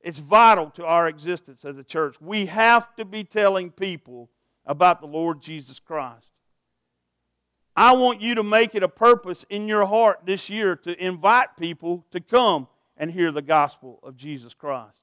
It's 0.00 0.18
vital 0.18 0.70
to 0.70 0.86
our 0.86 1.06
existence 1.06 1.64
as 1.64 1.76
a 1.76 1.84
church. 1.84 2.20
We 2.20 2.46
have 2.46 2.94
to 2.96 3.04
be 3.04 3.24
telling 3.24 3.70
people 3.70 4.30
about 4.64 5.00
the 5.00 5.06
Lord 5.06 5.42
Jesus 5.42 5.78
Christ. 5.78 6.30
I 7.76 7.92
want 7.92 8.20
you 8.20 8.34
to 8.34 8.42
make 8.42 8.74
it 8.74 8.82
a 8.82 8.88
purpose 8.88 9.44
in 9.48 9.68
your 9.68 9.86
heart 9.86 10.20
this 10.24 10.48
year 10.48 10.76
to 10.76 11.04
invite 11.04 11.56
people 11.58 12.06
to 12.10 12.20
come 12.20 12.68
and 12.96 13.10
hear 13.10 13.32
the 13.32 13.42
gospel 13.42 14.00
of 14.02 14.16
Jesus 14.16 14.54
Christ. 14.54 15.02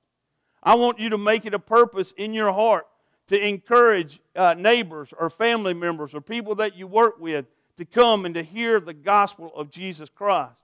I 0.63 0.75
want 0.75 0.99
you 0.99 1.09
to 1.09 1.17
make 1.17 1.45
it 1.45 1.53
a 1.53 1.59
purpose 1.59 2.11
in 2.13 2.33
your 2.33 2.51
heart 2.51 2.87
to 3.27 3.47
encourage 3.47 4.19
uh, 4.35 4.53
neighbors 4.57 5.13
or 5.17 5.29
family 5.29 5.73
members 5.73 6.13
or 6.13 6.21
people 6.21 6.55
that 6.55 6.75
you 6.75 6.87
work 6.87 7.19
with 7.19 7.45
to 7.77 7.85
come 7.85 8.25
and 8.25 8.35
to 8.35 8.43
hear 8.43 8.79
the 8.79 8.93
gospel 8.93 9.51
of 9.55 9.69
Jesus 9.69 10.09
Christ. 10.09 10.61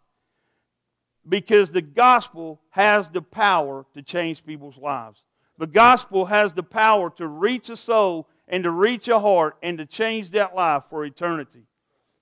Because 1.28 1.72
the 1.72 1.82
gospel 1.82 2.62
has 2.72 3.10
the 3.10 3.22
power 3.22 3.86
to 3.94 4.02
change 4.02 4.46
people's 4.46 4.78
lives. 4.78 5.24
The 5.58 5.68
gospel 5.68 6.26
has 6.26 6.54
the 6.54 6.64
power 6.64 7.10
to 7.12 7.28
reach 7.28 7.70
a 7.70 7.76
soul 7.76 8.28
and 8.48 8.64
to 8.64 8.72
reach 8.72 9.08
a 9.08 9.20
heart 9.20 9.56
and 9.64 9.78
to 9.78 9.86
change 9.86 10.32
that 10.32 10.56
life 10.56 10.84
for 10.90 11.06
eternity. 11.06 11.64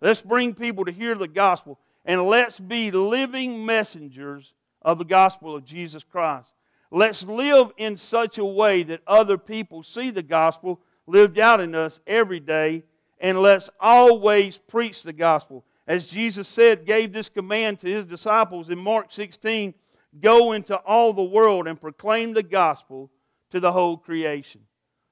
Let's 0.01 0.21
bring 0.21 0.53
people 0.53 0.85
to 0.85 0.91
hear 0.91 1.15
the 1.15 1.27
gospel 1.27 1.79
and 2.05 2.25
let's 2.25 2.59
be 2.59 2.91
living 2.91 3.65
messengers 3.65 4.53
of 4.81 4.97
the 4.97 5.05
gospel 5.05 5.55
of 5.55 5.65
Jesus 5.65 6.03
Christ. 6.03 6.53
Let's 6.91 7.23
live 7.23 7.71
in 7.77 7.95
such 7.97 8.37
a 8.37 8.45
way 8.45 8.83
that 8.83 9.01
other 9.07 9.37
people 9.37 9.83
see 9.83 10.09
the 10.11 10.23
gospel 10.23 10.81
lived 11.07 11.39
out 11.39 11.61
in 11.61 11.73
us 11.75 12.01
every 12.05 12.39
day, 12.39 12.83
and 13.21 13.41
let's 13.41 13.69
always 13.79 14.57
preach 14.57 15.03
the 15.03 15.13
gospel. 15.13 15.63
As 15.87 16.07
Jesus 16.07 16.47
said, 16.47 16.85
gave 16.85 17.13
this 17.13 17.29
command 17.29 17.79
to 17.79 17.87
his 17.87 18.05
disciples 18.05 18.69
in 18.69 18.77
Mark 18.77 19.13
16 19.13 19.73
go 20.19 20.51
into 20.51 20.75
all 20.79 21.13
the 21.13 21.23
world 21.23 21.67
and 21.67 21.79
proclaim 21.79 22.33
the 22.33 22.43
gospel 22.43 23.09
to 23.49 23.59
the 23.59 23.71
whole 23.71 23.95
creation. 23.95 24.61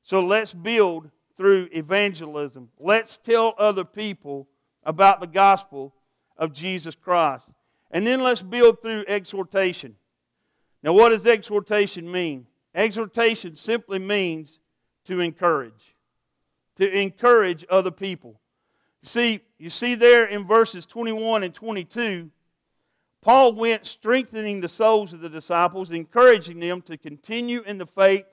So 0.04 0.20
let's 0.20 0.54
build 0.54 1.10
through 1.38 1.70
evangelism. 1.72 2.70
Let's 2.78 3.18
tell 3.18 3.54
other 3.58 3.86
people 3.86 4.50
about 4.84 5.22
the 5.22 5.28
gospel 5.28 5.94
of 6.38 6.51
Jesus 6.51 6.96
Christ. 6.96 7.51
And 7.92 8.06
then 8.06 8.22
let's 8.22 8.42
build 8.42 8.82
through 8.82 9.06
exhortation. 9.08 9.96
Now, 10.84 10.94
what 10.94 11.10
does 11.10 11.25
exhortation 11.25 12.12
mean? 12.12 12.48
Exhortation 12.74 13.56
simply 13.56 14.00
means 14.00 14.60
to 15.06 15.20
encourage, 15.20 15.96
to 16.79 16.89
encourage 16.98 17.65
other 17.69 17.91
people. 17.91 18.39
You 19.01 19.07
see, 19.07 19.41
you 19.57 19.69
see 19.69 19.95
there 19.95 20.24
in 20.24 20.48
verses 20.48 20.86
21 20.86 21.43
and 21.43 21.53
22, 21.53 22.31
Paul 23.21 23.51
went 23.51 23.86
strengthening 23.86 24.62
the 24.62 24.69
souls 24.69 25.12
of 25.12 25.19
the 25.19 25.27
disciples, 25.27 25.91
encouraging 25.91 26.62
them 26.62 26.81
to 26.83 26.98
continue 26.98 27.63
in 27.63 27.79
the 27.79 27.86
faith, 27.86 28.24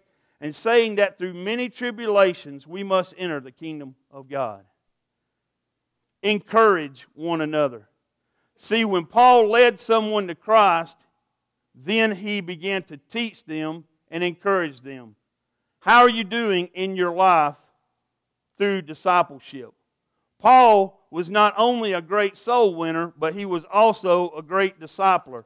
and 0.40 0.54
saying 0.54 0.94
that 0.94 1.18
through 1.18 1.34
many 1.34 1.68
tribulations 1.68 2.68
we 2.68 2.84
must 2.84 3.14
enter 3.18 3.40
the 3.40 3.50
kingdom 3.50 3.96
of 4.12 4.28
God. 4.28 4.64
Encourage 6.22 7.08
one 7.14 7.40
another. 7.40 7.88
See, 8.56 8.84
when 8.84 9.06
Paul 9.06 9.48
led 9.48 9.80
someone 9.80 10.28
to 10.28 10.36
Christ, 10.36 11.04
then 11.74 12.12
he 12.12 12.40
began 12.40 12.84
to 12.84 12.96
teach 12.96 13.44
them 13.44 13.86
and 14.08 14.22
encourage 14.22 14.82
them. 14.82 15.16
How 15.80 16.02
are 16.02 16.08
you 16.08 16.22
doing 16.22 16.70
in 16.74 16.94
your 16.94 17.12
life 17.12 17.56
through 18.56 18.82
discipleship? 18.82 19.72
Paul 20.38 21.06
was 21.10 21.30
not 21.30 21.54
only 21.56 21.92
a 21.92 22.02
great 22.02 22.36
soul 22.36 22.74
winner, 22.74 23.12
but 23.16 23.34
he 23.34 23.44
was 23.44 23.64
also 23.72 24.30
a 24.36 24.42
great 24.42 24.78
discipler. 24.78 25.44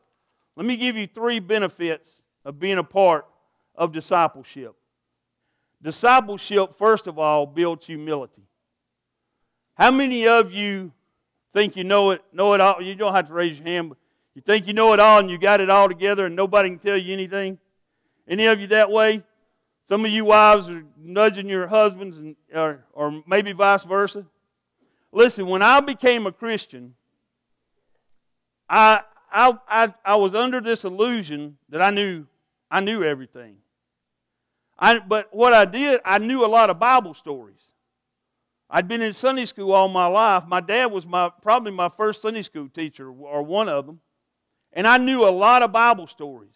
Let 0.56 0.66
me 0.66 0.76
give 0.76 0.96
you 0.96 1.06
three 1.06 1.38
benefits 1.38 2.22
of 2.44 2.58
being 2.58 2.78
a 2.78 2.84
part 2.84 3.26
of 3.74 3.92
discipleship. 3.92 4.74
Discipleship, 5.82 6.74
first 6.74 7.06
of 7.06 7.18
all, 7.18 7.46
builds 7.46 7.86
humility. 7.86 8.42
How 9.74 9.90
many 9.90 10.28
of 10.28 10.52
you 10.52 10.92
think 11.52 11.76
you 11.76 11.84
know 11.84 12.10
it, 12.10 12.22
know 12.32 12.52
it 12.52 12.60
all? 12.60 12.82
You 12.82 12.94
don't 12.94 13.14
have 13.14 13.28
to 13.28 13.32
raise 13.32 13.58
your 13.58 13.66
hand, 13.66 13.90
but 13.90 13.98
you 14.34 14.42
think 14.42 14.66
you 14.66 14.74
know 14.74 14.92
it 14.92 15.00
all 15.00 15.20
and 15.20 15.30
you 15.30 15.38
got 15.38 15.60
it 15.60 15.70
all 15.70 15.88
together 15.88 16.26
and 16.26 16.36
nobody 16.36 16.68
can 16.68 16.78
tell 16.78 16.96
you 16.96 17.12
anything? 17.12 17.58
Any 18.28 18.46
of 18.46 18.60
you 18.60 18.66
that 18.68 18.90
way? 18.90 19.22
Some 19.90 20.04
of 20.04 20.12
you 20.12 20.24
wives 20.24 20.70
are 20.70 20.84
nudging 20.96 21.48
your 21.48 21.66
husbands, 21.66 22.16
and, 22.16 22.36
or, 22.54 22.84
or 22.92 23.24
maybe 23.26 23.50
vice 23.50 23.82
versa. 23.82 24.24
Listen, 25.10 25.48
when 25.48 25.62
I 25.62 25.80
became 25.80 26.28
a 26.28 26.32
Christian, 26.32 26.94
I, 28.68 29.00
I, 29.32 29.58
I, 29.66 29.94
I 30.04 30.14
was 30.14 30.32
under 30.32 30.60
this 30.60 30.84
illusion 30.84 31.56
that 31.70 31.82
I 31.82 31.90
knew, 31.90 32.26
I 32.70 32.78
knew 32.78 33.02
everything. 33.02 33.56
I, 34.78 35.00
but 35.00 35.26
what 35.32 35.52
I 35.52 35.64
did, 35.64 36.00
I 36.04 36.18
knew 36.18 36.44
a 36.44 36.46
lot 36.46 36.70
of 36.70 36.78
Bible 36.78 37.12
stories. 37.12 37.72
I'd 38.70 38.86
been 38.86 39.02
in 39.02 39.12
Sunday 39.12 39.44
school 39.44 39.72
all 39.72 39.88
my 39.88 40.06
life. 40.06 40.44
My 40.46 40.60
dad 40.60 40.92
was 40.92 41.04
my, 41.04 41.32
probably 41.42 41.72
my 41.72 41.88
first 41.88 42.22
Sunday 42.22 42.42
school 42.42 42.68
teacher, 42.68 43.10
or 43.10 43.42
one 43.42 43.68
of 43.68 43.86
them. 43.86 43.98
And 44.72 44.86
I 44.86 44.98
knew 44.98 45.26
a 45.26 45.34
lot 45.34 45.64
of 45.64 45.72
Bible 45.72 46.06
stories. 46.06 46.54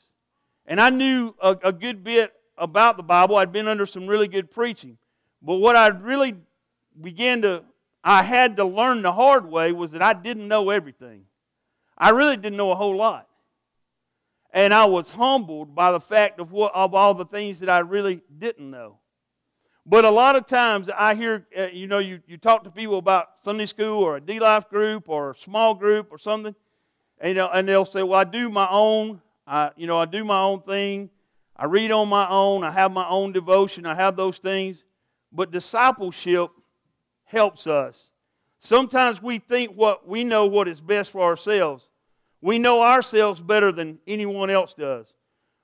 And 0.66 0.80
I 0.80 0.90
knew 0.90 1.34
a, 1.42 1.58
a 1.64 1.72
good 1.72 2.04
bit 2.04 2.32
about 2.56 2.96
the 2.96 3.02
Bible. 3.02 3.36
I'd 3.36 3.52
been 3.52 3.68
under 3.68 3.86
some 3.86 4.06
really 4.06 4.28
good 4.28 4.50
preaching. 4.50 4.98
But 5.42 5.56
what 5.56 5.76
I 5.76 5.88
really 5.88 6.36
began 7.00 7.42
to 7.42 7.64
I 8.04 8.22
had 8.22 8.58
to 8.58 8.64
learn 8.66 9.00
the 9.00 9.12
hard 9.12 9.50
way 9.50 9.72
was 9.72 9.92
that 9.92 10.02
I 10.02 10.12
didn't 10.12 10.46
know 10.46 10.68
everything. 10.68 11.24
I 11.96 12.10
really 12.10 12.36
didn't 12.36 12.58
know 12.58 12.70
a 12.70 12.74
whole 12.74 12.96
lot. 12.96 13.26
And 14.52 14.74
I 14.74 14.84
was 14.84 15.12
humbled 15.12 15.74
by 15.74 15.90
the 15.90 16.00
fact 16.00 16.38
of, 16.38 16.52
what, 16.52 16.72
of 16.74 16.94
all 16.94 17.14
the 17.14 17.24
things 17.24 17.60
that 17.60 17.70
I 17.70 17.78
really 17.78 18.20
didn't 18.38 18.70
know. 18.70 18.98
But 19.86 20.04
a 20.04 20.10
lot 20.10 20.36
of 20.36 20.46
times 20.46 20.90
I 20.90 21.14
hear, 21.14 21.46
uh, 21.58 21.68
you 21.72 21.86
know, 21.86 21.98
you, 21.98 22.20
you 22.26 22.36
talk 22.36 22.64
to 22.64 22.70
people 22.70 22.98
about 22.98 23.40
Sunday 23.42 23.66
school 23.66 24.02
or 24.02 24.16
a 24.16 24.20
D 24.20 24.38
Life 24.38 24.68
group 24.68 25.08
or 25.08 25.30
a 25.30 25.34
small 25.34 25.74
group 25.74 26.08
or 26.10 26.18
something, 26.18 26.54
and, 27.18 27.28
you 27.30 27.34
know, 27.34 27.48
and 27.48 27.66
they'll 27.66 27.84
say, 27.84 28.02
well, 28.02 28.20
I 28.20 28.24
do 28.24 28.48
my 28.48 28.68
own, 28.70 29.20
I, 29.46 29.70
you 29.76 29.86
know, 29.86 29.98
I 29.98 30.04
do 30.04 30.24
my 30.24 30.40
own 30.40 30.60
thing. 30.60 31.10
I 31.56 31.66
read 31.66 31.90
on 31.90 32.08
my 32.08 32.28
own. 32.28 32.64
I 32.64 32.70
have 32.70 32.92
my 32.92 33.08
own 33.08 33.32
devotion. 33.32 33.86
I 33.86 33.94
have 33.94 34.16
those 34.16 34.38
things. 34.38 34.84
But 35.32 35.50
discipleship 35.50 36.50
helps 37.24 37.66
us. 37.66 38.10
Sometimes 38.60 39.22
we 39.22 39.38
think 39.38 39.72
what 39.72 40.08
we 40.08 40.24
know 40.24 40.46
what 40.46 40.68
is 40.68 40.80
best 40.80 41.10
for 41.10 41.22
ourselves. 41.22 41.90
We 42.40 42.58
know 42.58 42.82
ourselves 42.82 43.40
better 43.40 43.72
than 43.72 43.98
anyone 44.06 44.50
else 44.50 44.74
does. 44.74 45.14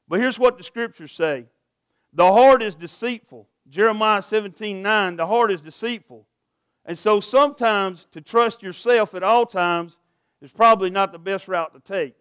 But 0.08 0.20
here's 0.20 0.38
what 0.38 0.58
the 0.58 0.62
scriptures 0.62 1.12
say. 1.12 1.46
The 2.12 2.32
heart 2.32 2.62
is 2.62 2.74
deceitful. 2.74 3.48
Jeremiah 3.68 4.22
17 4.22 4.82
9, 4.82 5.16
the 5.16 5.26
heart 5.26 5.52
is 5.52 5.60
deceitful. 5.60 6.26
And 6.84 6.98
so 6.98 7.20
sometimes 7.20 8.06
to 8.12 8.20
trust 8.20 8.62
yourself 8.62 9.14
at 9.14 9.22
all 9.22 9.46
times 9.46 9.98
is 10.42 10.52
probably 10.52 10.90
not 10.90 11.12
the 11.12 11.18
best 11.18 11.46
route 11.48 11.72
to 11.74 11.80
take. 11.80 12.14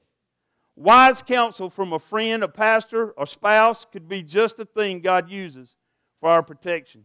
Wise 0.79 1.21
counsel 1.21 1.69
from 1.69 1.91
a 1.91 1.99
friend, 1.99 2.41
a 2.41 2.47
pastor, 2.47 3.11
or 3.11 3.25
spouse 3.25 3.83
could 3.83 4.07
be 4.07 4.23
just 4.23 4.55
the 4.55 4.63
thing 4.63 5.01
God 5.01 5.29
uses 5.29 5.75
for 6.21 6.29
our 6.29 6.41
protection. 6.41 7.03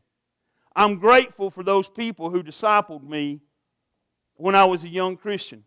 I'm 0.77 0.95
grateful 0.95 1.51
for 1.51 1.65
those 1.65 1.91
people 1.91 2.31
who 2.31 2.45
discipled 2.45 3.03
me 3.03 3.41
when 4.37 4.55
I 4.55 4.65
was 4.65 4.85
a 4.85 4.89
young 4.89 5.17
Christian. 5.17 5.65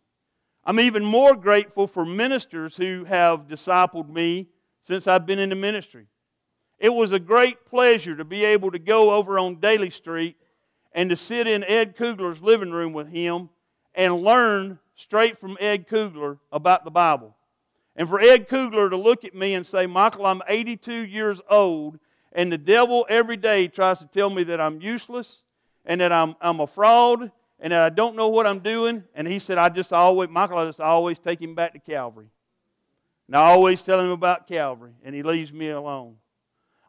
I'm 0.63 0.79
even 0.79 1.03
more 1.03 1.35
grateful 1.35 1.85
for 1.85 2.05
ministers 2.05 2.77
who 2.77 3.03
have 3.03 3.49
discipled 3.49 4.07
me 4.07 4.47
since 4.79 5.05
I've 5.05 5.25
been 5.25 5.39
in 5.39 5.49
the 5.49 5.55
ministry. 5.55 6.07
It 6.79 6.93
was 6.93 7.11
a 7.11 7.19
great 7.19 7.65
pleasure 7.65 8.15
to 8.15 8.23
be 8.23 8.45
able 8.45 8.71
to 8.71 8.79
go 8.79 9.15
over 9.15 9.37
on 9.37 9.59
Daly 9.59 9.89
Street 9.89 10.37
and 10.93 11.09
to 11.09 11.17
sit 11.17 11.45
in 11.45 11.61
Ed 11.65 11.97
Kugler's 11.97 12.41
living 12.41 12.71
room 12.71 12.93
with 12.93 13.09
him 13.09 13.49
and 13.93 14.23
learn 14.23 14.79
straight 14.95 15.37
from 15.37 15.57
Ed 15.59 15.89
Kugler 15.89 16.39
about 16.53 16.85
the 16.85 16.91
Bible. 16.91 17.36
And 17.97 18.07
for 18.07 18.19
Ed 18.19 18.47
Kugler 18.47 18.89
to 18.89 18.95
look 18.95 19.25
at 19.25 19.35
me 19.35 19.55
and 19.55 19.65
say, 19.65 19.87
Michael, 19.87 20.25
I'm 20.25 20.41
82 20.47 20.93
years 20.93 21.41
old 21.49 21.99
and 22.31 22.51
the 22.51 22.57
devil 22.57 23.05
every 23.09 23.35
day 23.35 23.67
tries 23.67 23.97
to 23.99 24.05
tell 24.05 24.29
me 24.29 24.43
that 24.43 24.61
I'm 24.61 24.79
useless 24.79 25.41
and 25.85 25.99
that 26.01 26.11
I'm, 26.11 26.35
I'm 26.39 26.59
a 26.59 26.67
fraud 26.67 27.31
and 27.59 27.73
that 27.73 27.81
I 27.81 27.89
don't 27.89 28.15
know 28.15 28.27
what 28.27 28.45
I'm 28.45 28.59
doing. 28.59 29.03
And 29.15 29.27
he 29.27 29.39
said, 29.39 29.57
I 29.57 29.69
just 29.69 29.91
always, 29.91 30.29
Michael, 30.29 30.59
I 30.59 30.65
just 30.65 30.79
always 30.79 31.17
take 31.17 31.41
him 31.41 31.55
back 31.55 31.73
to 31.73 31.79
Calvary. 31.79 32.29
And 33.25 33.35
I 33.35 33.41
always 33.41 33.81
tell 33.81 33.99
him 33.99 34.11
about 34.11 34.47
Calvary, 34.47 34.93
and 35.03 35.13
he 35.13 35.21
leaves 35.21 35.51
me 35.51 35.69
alone. 35.69 36.15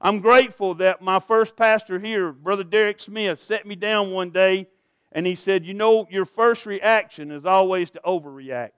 I'm 0.01 0.21
grateful 0.21 0.75
that 0.75 1.03
my 1.03 1.19
first 1.19 1.57
pastor 1.57 1.99
here, 1.99 2.31
Brother 2.31 2.63
Derek 2.63 3.01
Smith, 3.01 3.41
set 3.41 3.67
me 3.67 3.75
down 3.75 4.13
one 4.13 4.31
day 4.31 4.69
and 5.11 5.27
he 5.27 5.35
said, 5.35 5.65
You 5.65 5.75
know, 5.75 6.07
your 6.11 6.25
first 6.25 6.67
reaction 6.67 7.33
is 7.33 7.45
always 7.47 7.91
to 7.93 8.01
overreact. 8.05 8.73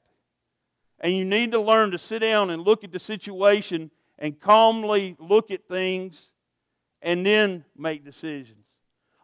And 1.00 1.14
you 1.14 1.24
need 1.24 1.52
to 1.52 1.60
learn 1.60 1.92
to 1.92 1.98
sit 1.98 2.20
down 2.20 2.50
and 2.50 2.62
look 2.62 2.84
at 2.84 2.92
the 2.92 2.98
situation 2.98 3.90
and 4.18 4.38
calmly 4.38 5.16
look 5.18 5.50
at 5.50 5.66
things 5.66 6.32
and 7.00 7.24
then 7.24 7.64
make 7.76 8.04
decisions. 8.04 8.66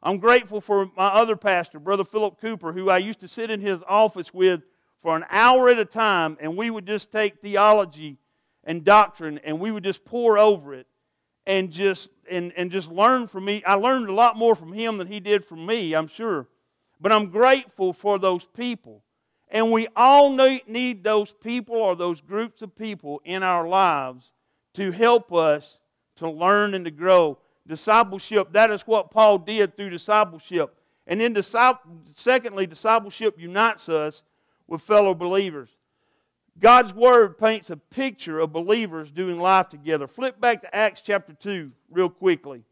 I'm 0.02 0.18
grateful 0.18 0.60
for 0.60 0.90
my 0.96 1.08
other 1.08 1.36
pastor, 1.36 1.78
Brother 1.78 2.04
Philip 2.04 2.40
Cooper, 2.40 2.72
who 2.72 2.88
I 2.88 2.98
used 2.98 3.20
to 3.20 3.28
sit 3.28 3.50
in 3.50 3.60
his 3.60 3.82
office 3.88 4.32
with 4.32 4.62
for 5.02 5.16
an 5.16 5.24
hour 5.30 5.68
at 5.68 5.78
a 5.78 5.84
time, 5.84 6.36
and 6.40 6.56
we 6.56 6.70
would 6.70 6.86
just 6.86 7.12
take 7.12 7.40
theology 7.40 8.18
and 8.64 8.84
doctrine 8.84 9.38
and 9.44 9.60
we 9.60 9.70
would 9.70 9.84
just 9.84 10.04
pore 10.04 10.38
over 10.38 10.74
it 10.74 10.86
and 11.46 11.70
just 11.70 12.10
and, 12.28 12.52
and 12.56 12.72
just 12.72 12.90
learn 12.90 13.26
from 13.26 13.44
me. 13.44 13.62
I 13.64 13.74
learned 13.74 14.08
a 14.08 14.12
lot 14.12 14.36
more 14.36 14.54
from 14.54 14.72
him 14.72 14.98
than 14.98 15.06
he 15.06 15.20
did 15.20 15.44
from 15.44 15.64
me, 15.64 15.94
I'm 15.94 16.08
sure. 16.08 16.48
But 17.00 17.12
I'm 17.12 17.28
grateful 17.28 17.92
for 17.92 18.18
those 18.18 18.46
people. 18.46 19.04
And 19.48 19.70
we 19.70 19.86
all 19.94 20.30
need 20.30 21.04
those 21.04 21.32
people 21.32 21.76
or 21.76 21.94
those 21.94 22.20
groups 22.20 22.62
of 22.62 22.74
people 22.74 23.20
in 23.24 23.42
our 23.42 23.66
lives 23.66 24.32
to 24.74 24.90
help 24.90 25.32
us 25.32 25.78
to 26.16 26.28
learn 26.28 26.74
and 26.74 26.84
to 26.84 26.90
grow 26.90 27.38
discipleship, 27.66 28.52
that 28.52 28.70
is 28.70 28.82
what 28.82 29.10
Paul 29.10 29.38
did 29.38 29.76
through 29.76 29.90
discipleship. 29.90 30.76
And 31.06 31.20
then, 31.20 31.36
secondly, 32.12 32.66
discipleship 32.66 33.36
unites 33.38 33.88
us 33.88 34.22
with 34.66 34.80
fellow 34.82 35.14
believers. 35.14 35.70
God's 36.58 36.94
Word 36.94 37.38
paints 37.38 37.70
a 37.70 37.76
picture 37.76 38.40
of 38.40 38.52
believers 38.52 39.10
doing 39.10 39.38
life 39.38 39.68
together. 39.68 40.06
Flip 40.06 40.40
back 40.40 40.62
to 40.62 40.74
Acts 40.74 41.02
chapter 41.02 41.32
2 41.32 41.70
real 41.90 42.08
quickly. 42.08 42.64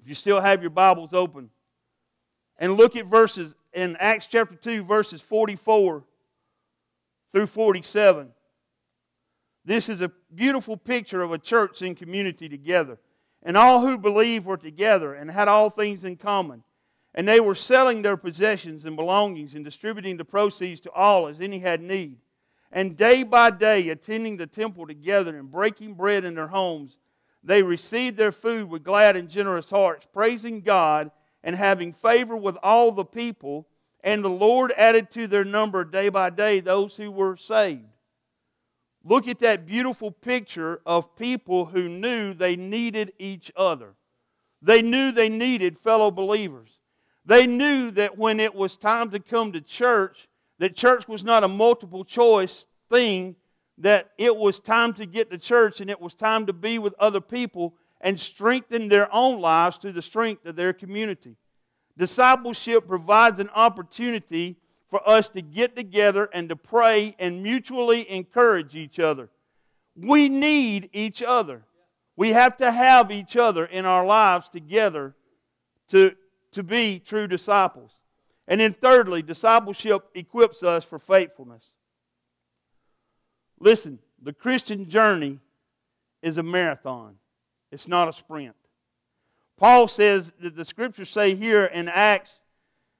If 0.00 0.08
you 0.08 0.14
still 0.14 0.40
have 0.40 0.60
your 0.60 0.70
Bibles 0.70 1.14
open. 1.14 1.50
And 2.58 2.76
look 2.76 2.96
at 2.96 3.06
verses 3.06 3.54
in 3.72 3.96
Acts 3.96 4.26
chapter 4.26 4.54
2, 4.54 4.84
verses 4.84 5.20
44 5.20 6.04
through 7.30 7.46
47. 7.46 8.30
This 9.64 9.88
is 9.88 10.00
a 10.00 10.10
beautiful 10.34 10.76
picture 10.76 11.22
of 11.22 11.32
a 11.32 11.38
church 11.38 11.82
in 11.82 11.94
community 11.94 12.48
together. 12.48 12.98
And 13.42 13.56
all 13.56 13.80
who 13.80 13.98
believed 13.98 14.46
were 14.46 14.56
together 14.56 15.14
and 15.14 15.30
had 15.30 15.48
all 15.48 15.70
things 15.70 16.04
in 16.04 16.16
common. 16.16 16.64
And 17.14 17.26
they 17.26 17.40
were 17.40 17.54
selling 17.54 18.02
their 18.02 18.16
possessions 18.16 18.84
and 18.84 18.96
belongings 18.96 19.54
and 19.54 19.64
distributing 19.64 20.16
the 20.16 20.24
proceeds 20.24 20.80
to 20.82 20.90
all 20.92 21.26
as 21.26 21.40
any 21.40 21.58
had 21.58 21.80
need. 21.80 22.16
And 22.70 22.96
day 22.96 23.22
by 23.22 23.50
day, 23.50 23.88
attending 23.88 24.36
the 24.36 24.46
temple 24.46 24.86
together 24.86 25.36
and 25.36 25.50
breaking 25.50 25.94
bread 25.94 26.24
in 26.24 26.34
their 26.34 26.48
homes, 26.48 26.98
they 27.42 27.62
received 27.62 28.16
their 28.16 28.32
food 28.32 28.68
with 28.68 28.84
glad 28.84 29.16
and 29.16 29.28
generous 29.28 29.70
hearts, 29.70 30.06
praising 30.12 30.60
God 30.60 31.10
and 31.42 31.56
having 31.56 31.92
favor 31.92 32.36
with 32.36 32.56
all 32.62 32.92
the 32.92 33.04
people. 33.04 33.66
And 34.02 34.24
the 34.24 34.30
Lord 34.30 34.72
added 34.76 35.10
to 35.12 35.26
their 35.26 35.44
number 35.44 35.84
day 35.84 36.08
by 36.08 36.30
day 36.30 36.60
those 36.60 36.96
who 36.96 37.10
were 37.10 37.36
saved. 37.36 37.84
Look 39.04 39.26
at 39.28 39.38
that 39.40 39.66
beautiful 39.66 40.10
picture 40.10 40.80
of 40.84 41.16
people 41.16 41.66
who 41.66 41.88
knew 41.88 42.34
they 42.34 42.56
needed 42.56 43.12
each 43.18 43.50
other. 43.56 43.94
They 44.60 44.82
knew 44.82 45.12
they 45.12 45.28
needed 45.28 45.78
fellow 45.78 46.10
believers. 46.10 46.70
They 47.24 47.46
knew 47.46 47.90
that 47.92 48.18
when 48.18 48.40
it 48.40 48.54
was 48.54 48.76
time 48.76 49.10
to 49.10 49.20
come 49.20 49.52
to 49.52 49.60
church, 49.60 50.28
that 50.58 50.74
church 50.74 51.06
was 51.06 51.24
not 51.24 51.44
a 51.44 51.48
multiple 51.48 52.04
choice 52.04 52.66
thing, 52.90 53.36
that 53.78 54.10
it 54.18 54.36
was 54.36 54.58
time 54.60 54.92
to 54.94 55.06
get 55.06 55.30
to 55.30 55.38
church 55.38 55.80
and 55.80 55.90
it 55.90 56.00
was 56.00 56.14
time 56.14 56.46
to 56.46 56.52
be 56.52 56.78
with 56.78 56.94
other 56.98 57.20
people 57.20 57.74
and 58.00 58.18
strengthen 58.18 58.88
their 58.88 59.12
own 59.14 59.40
lives 59.40 59.76
through 59.76 59.92
the 59.92 60.02
strength 60.02 60.46
of 60.46 60.56
their 60.56 60.72
community. 60.72 61.36
Discipleship 61.96 62.86
provides 62.86 63.40
an 63.40 63.50
opportunity 63.54 64.56
for 64.88 65.06
us 65.08 65.28
to 65.30 65.42
get 65.42 65.76
together 65.76 66.28
and 66.32 66.48
to 66.48 66.56
pray 66.56 67.14
and 67.18 67.42
mutually 67.42 68.10
encourage 68.10 68.74
each 68.74 68.98
other. 68.98 69.28
We 69.96 70.28
need 70.28 70.90
each 70.92 71.22
other. 71.22 71.64
We 72.16 72.30
have 72.30 72.56
to 72.58 72.70
have 72.72 73.10
each 73.10 73.36
other 73.36 73.64
in 73.64 73.84
our 73.84 74.06
lives 74.06 74.48
together 74.48 75.14
to, 75.88 76.14
to 76.52 76.62
be 76.62 76.98
true 76.98 77.26
disciples. 77.26 77.92
And 78.46 78.60
then, 78.60 78.72
thirdly, 78.72 79.22
discipleship 79.22 80.08
equips 80.14 80.62
us 80.62 80.84
for 80.84 80.98
faithfulness. 80.98 81.76
Listen, 83.60 83.98
the 84.22 84.32
Christian 84.32 84.88
journey 84.88 85.38
is 86.22 86.38
a 86.38 86.42
marathon, 86.42 87.16
it's 87.70 87.88
not 87.88 88.08
a 88.08 88.12
sprint. 88.12 88.54
Paul 89.56 89.88
says 89.88 90.32
that 90.40 90.54
the 90.54 90.64
scriptures 90.64 91.10
say 91.10 91.34
here 91.34 91.64
in 91.64 91.88
Acts 91.88 92.42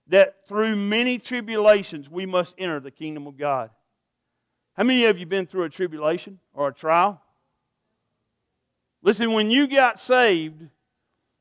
that 0.09 0.47
through 0.49 0.77
many 0.77 1.19
tribulations 1.19 2.11
we 2.11 2.27
must 2.27 2.55
enter 2.59 2.81
the 2.81 2.91
kingdom 2.91 3.27
of 3.27 3.37
God. 3.37 3.71
How 4.77 4.85
many 4.85 5.05
of 5.05 5.17
you 5.17 5.23
have 5.23 5.29
been 5.29 5.47
through 5.47 5.65
a 5.65 5.69
tribulation 5.69 6.39
or 6.55 6.69
a 6.69 6.75
trial? 6.75 7.21
Listen, 9.03 9.33
when 9.33 9.51
you 9.51 9.67
got 9.67 9.99
saved, 9.99 10.69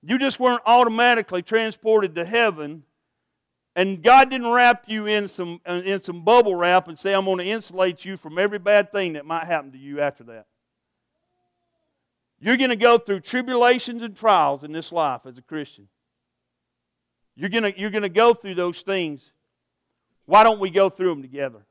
you 0.03 0.17
just 0.17 0.39
weren't 0.39 0.61
automatically 0.65 1.41
transported 1.41 2.15
to 2.15 2.25
heaven, 2.25 2.83
and 3.75 4.01
God 4.01 4.29
didn't 4.29 4.51
wrap 4.51 4.85
you 4.87 5.05
in 5.05 5.27
some, 5.27 5.61
uh, 5.67 5.81
in 5.83 6.01
some 6.01 6.23
bubble 6.23 6.55
wrap 6.55 6.87
and 6.87 6.97
say, 6.97 7.13
I'm 7.13 7.25
going 7.25 7.39
to 7.39 7.45
insulate 7.45 8.05
you 8.05 8.17
from 8.17 8.37
every 8.37 8.59
bad 8.59 8.91
thing 8.91 9.13
that 9.13 9.25
might 9.25 9.45
happen 9.45 9.71
to 9.71 9.77
you 9.77 10.01
after 10.01 10.23
that. 10.25 10.47
You're 12.39 12.57
going 12.57 12.69
to 12.69 12.75
go 12.75 12.97
through 12.97 13.21
tribulations 13.21 14.01
and 14.01 14.15
trials 14.15 14.63
in 14.63 14.71
this 14.71 14.91
life 14.91 15.21
as 15.25 15.37
a 15.37 15.41
Christian. 15.41 15.87
You're 17.35 17.49
going 17.49 17.73
you're 17.77 17.91
going 17.91 18.03
to 18.03 18.09
go 18.09 18.33
through 18.33 18.55
those 18.55 18.81
things. 18.81 19.31
Why 20.25 20.43
don't 20.43 20.59
we 20.59 20.69
go 20.69 20.89
through 20.89 21.09
them 21.09 21.21
together? 21.21 21.65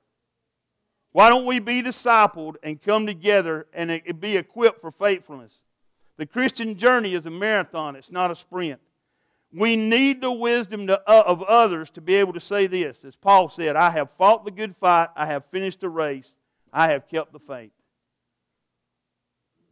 Why 1.12 1.28
don't 1.28 1.46
we 1.46 1.60
be 1.60 1.82
discipled 1.82 2.56
and 2.62 2.80
come 2.80 3.06
together 3.06 3.66
and 3.72 4.02
be 4.20 4.36
equipped 4.36 4.80
for 4.80 4.90
faithfulness? 4.90 5.62
The 6.18 6.26
Christian 6.26 6.76
journey 6.76 7.14
is 7.14 7.26
a 7.26 7.30
marathon, 7.30 7.96
it's 7.96 8.12
not 8.12 8.30
a 8.30 8.34
sprint. 8.34 8.80
We 9.52 9.76
need 9.76 10.20
the 10.20 10.32
wisdom 10.32 10.86
to, 10.88 11.00
uh, 11.08 11.22
of 11.26 11.42
others 11.42 11.88
to 11.90 12.00
be 12.00 12.14
able 12.16 12.32
to 12.34 12.40
say 12.40 12.66
this. 12.66 13.04
As 13.04 13.16
Paul 13.16 13.48
said, 13.48 13.76
I 13.76 13.90
have 13.90 14.10
fought 14.10 14.44
the 14.44 14.50
good 14.50 14.76
fight, 14.76 15.08
I 15.16 15.26
have 15.26 15.44
finished 15.46 15.80
the 15.80 15.88
race, 15.88 16.36
I 16.72 16.90
have 16.90 17.08
kept 17.08 17.32
the 17.32 17.38
faith. 17.38 17.72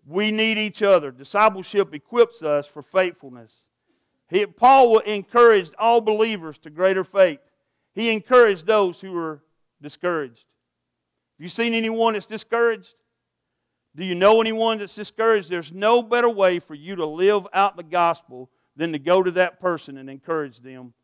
We 0.06 0.30
need 0.30 0.58
each 0.58 0.82
other. 0.82 1.10
Discipleship 1.10 1.94
equips 1.94 2.42
us 2.42 2.68
for 2.68 2.82
faithfulness. 2.82 3.64
He, 4.28 4.44
Paul 4.46 4.98
encouraged 5.00 5.74
all 5.78 6.00
believers 6.00 6.58
to 6.58 6.70
greater 6.70 7.04
faith. 7.04 7.40
He 7.94 8.10
encouraged 8.10 8.66
those 8.66 9.00
who 9.00 9.12
were 9.12 9.42
discouraged. 9.80 10.44
Have 11.38 11.44
you 11.44 11.48
seen 11.48 11.74
anyone 11.74 12.14
that's 12.14 12.26
discouraged? 12.26 12.94
Do 13.96 14.04
you 14.04 14.14
know 14.14 14.40
anyone 14.40 14.78
that's 14.78 14.94
discouraged? 14.94 15.50
There's 15.50 15.72
no 15.72 16.02
better 16.02 16.28
way 16.28 16.58
for 16.58 16.74
you 16.74 16.96
to 16.96 17.06
live 17.06 17.46
out 17.52 17.76
the 17.76 17.82
gospel 17.82 18.50
than 18.76 18.92
to 18.92 18.98
go 18.98 19.22
to 19.22 19.30
that 19.32 19.60
person 19.60 19.96
and 19.96 20.10
encourage 20.10 20.60
them 20.60 20.94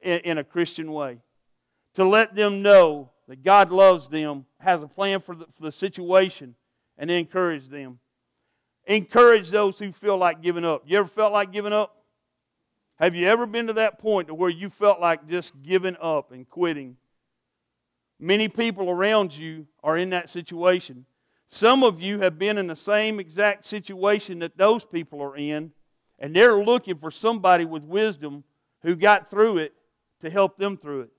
in, 0.00 0.20
in 0.20 0.38
a 0.38 0.44
Christian 0.44 0.92
way. 0.92 1.18
To 1.94 2.04
let 2.04 2.34
them 2.34 2.62
know 2.62 3.10
that 3.28 3.42
God 3.42 3.70
loves 3.70 4.08
them, 4.08 4.46
has 4.60 4.82
a 4.82 4.88
plan 4.88 5.20
for 5.20 5.34
the, 5.34 5.46
for 5.46 5.62
the 5.62 5.72
situation, 5.72 6.54
and 6.98 7.10
encourage 7.10 7.68
them. 7.68 8.00
Encourage 8.86 9.50
those 9.50 9.78
who 9.78 9.92
feel 9.92 10.16
like 10.16 10.42
giving 10.42 10.64
up. 10.64 10.82
You 10.86 10.98
ever 10.98 11.08
felt 11.08 11.32
like 11.32 11.52
giving 11.52 11.72
up? 11.72 11.94
Have 12.96 13.14
you 13.14 13.28
ever 13.28 13.46
been 13.46 13.68
to 13.68 13.72
that 13.74 13.98
point 13.98 14.28
to 14.28 14.34
where 14.34 14.50
you 14.50 14.68
felt 14.68 15.00
like 15.00 15.28
just 15.28 15.62
giving 15.62 15.96
up 16.00 16.32
and 16.32 16.48
quitting? 16.48 16.96
Many 18.18 18.48
people 18.48 18.90
around 18.90 19.36
you 19.36 19.68
are 19.84 19.96
in 19.96 20.10
that 20.10 20.28
situation. 20.28 21.06
Some 21.46 21.84
of 21.84 22.00
you 22.00 22.18
have 22.20 22.38
been 22.38 22.58
in 22.58 22.66
the 22.66 22.76
same 22.76 23.20
exact 23.20 23.64
situation 23.64 24.40
that 24.40 24.58
those 24.58 24.84
people 24.84 25.22
are 25.22 25.36
in, 25.36 25.72
and 26.18 26.34
they're 26.34 26.62
looking 26.62 26.96
for 26.96 27.10
somebody 27.10 27.64
with 27.64 27.84
wisdom 27.84 28.42
who 28.82 28.96
got 28.96 29.30
through 29.30 29.58
it 29.58 29.74
to 30.20 30.30
help 30.30 30.58
them 30.58 30.76
through 30.76 31.02
it. 31.02 31.10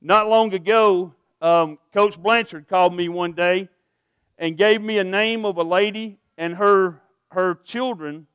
Not 0.00 0.28
long 0.28 0.54
ago, 0.54 1.14
um, 1.42 1.78
Coach 1.92 2.20
Blanchard 2.20 2.66
called 2.66 2.94
me 2.94 3.08
one 3.10 3.32
day 3.32 3.68
and 4.40 4.56
gave 4.56 4.82
me 4.82 4.98
a 4.98 5.04
name 5.04 5.44
of 5.44 5.58
a 5.58 5.62
lady 5.62 6.18
and 6.38 6.56
her, 6.56 7.00
her 7.30 7.54
children 7.62 8.26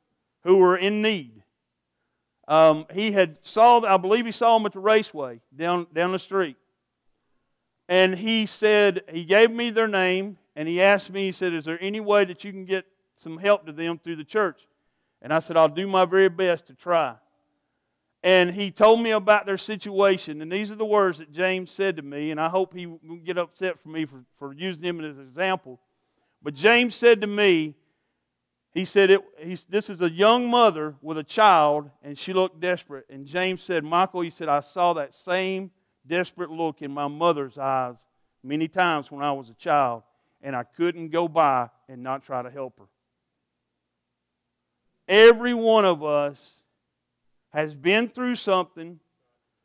who 0.43 0.57
were 0.57 0.77
in 0.77 1.01
need. 1.01 1.43
Um, 2.47 2.85
he 2.93 3.11
had 3.11 3.43
saw, 3.43 3.81
I 3.81 3.97
believe 3.97 4.25
he 4.25 4.31
saw 4.31 4.55
them 4.57 4.67
at 4.67 4.73
the 4.73 4.79
raceway 4.79 5.41
down, 5.53 5.87
down 5.91 6.11
the 6.11 6.19
street. 6.19 6.57
And 7.89 8.15
he 8.15 8.45
said, 8.45 9.01
he 9.11 9.25
gave 9.25 9.49
me 9.51 9.71
their 9.71 9.87
name, 9.87 10.37
and 10.55 10.67
he 10.67 10.81
asked 10.81 11.11
me, 11.11 11.25
he 11.25 11.31
said, 11.31 11.53
Is 11.53 11.65
there 11.65 11.77
any 11.81 11.99
way 11.99 12.23
that 12.25 12.43
you 12.43 12.51
can 12.51 12.65
get 12.65 12.85
some 13.15 13.37
help 13.37 13.65
to 13.65 13.71
them 13.71 13.97
through 13.97 14.15
the 14.15 14.23
church? 14.23 14.67
And 15.21 15.33
I 15.33 15.39
said, 15.39 15.57
I'll 15.57 15.67
do 15.67 15.87
my 15.87 16.05
very 16.05 16.29
best 16.29 16.67
to 16.67 16.75
try. 16.75 17.15
And 18.23 18.51
he 18.51 18.71
told 18.71 19.01
me 19.01 19.11
about 19.11 19.45
their 19.45 19.57
situation. 19.57 20.41
And 20.41 20.51
these 20.51 20.71
are 20.71 20.75
the 20.75 20.85
words 20.85 21.19
that 21.19 21.31
James 21.31 21.69
said 21.69 21.97
to 21.97 22.01
me. 22.01 22.31
And 22.31 22.39
I 22.39 22.49
hope 22.49 22.73
he 22.73 22.87
won't 22.87 23.23
get 23.23 23.37
upset 23.37 23.79
for 23.79 23.89
me 23.89 24.05
for, 24.05 24.23
for 24.39 24.51
using 24.51 24.83
him 24.83 24.99
as 25.03 25.19
an 25.19 25.27
example. 25.27 25.79
But 26.45 26.53
James 26.53 26.93
said 26.93 27.21
to 27.21 27.27
me, 27.27 27.73
he 28.71 28.85
said, 28.85 29.09
it, 29.09 29.21
he, 29.39 29.57
This 29.67 29.89
is 29.89 30.01
a 30.01 30.11
young 30.11 30.47
mother 30.47 30.93
with 31.01 31.17
a 31.17 31.23
child, 31.23 31.89
and 32.03 32.15
she 32.15 32.33
looked 32.33 32.59
desperate. 32.59 33.07
And 33.09 33.25
James 33.25 33.63
said, 33.63 33.83
Michael, 33.83 34.21
he 34.21 34.29
said, 34.29 34.47
I 34.47 34.59
saw 34.59 34.93
that 34.93 35.15
same 35.15 35.71
desperate 36.05 36.51
look 36.51 36.83
in 36.83 36.91
my 36.91 37.07
mother's 37.07 37.57
eyes 37.57 38.05
many 38.43 38.67
times 38.67 39.09
when 39.09 39.23
I 39.23 39.31
was 39.31 39.49
a 39.49 39.55
child, 39.55 40.03
and 40.39 40.55
I 40.55 40.61
couldn't 40.61 41.09
go 41.09 41.27
by 41.27 41.71
and 41.89 42.03
not 42.03 42.21
try 42.21 42.43
to 42.43 42.51
help 42.51 42.77
her. 42.77 42.85
Every 45.07 45.55
one 45.55 45.83
of 45.83 46.03
us 46.03 46.61
has 47.53 47.75
been 47.75 48.07
through 48.07 48.35
something, 48.35 48.99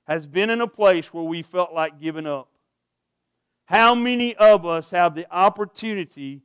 has 0.06 0.26
been 0.26 0.48
in 0.48 0.62
a 0.62 0.66
place 0.66 1.12
where 1.12 1.24
we 1.24 1.42
felt 1.42 1.74
like 1.74 2.00
giving 2.00 2.26
up. 2.26 2.48
How 3.66 3.94
many 3.94 4.34
of 4.36 4.64
us 4.64 4.92
have 4.92 5.14
the 5.14 5.26
opportunity 5.30 6.40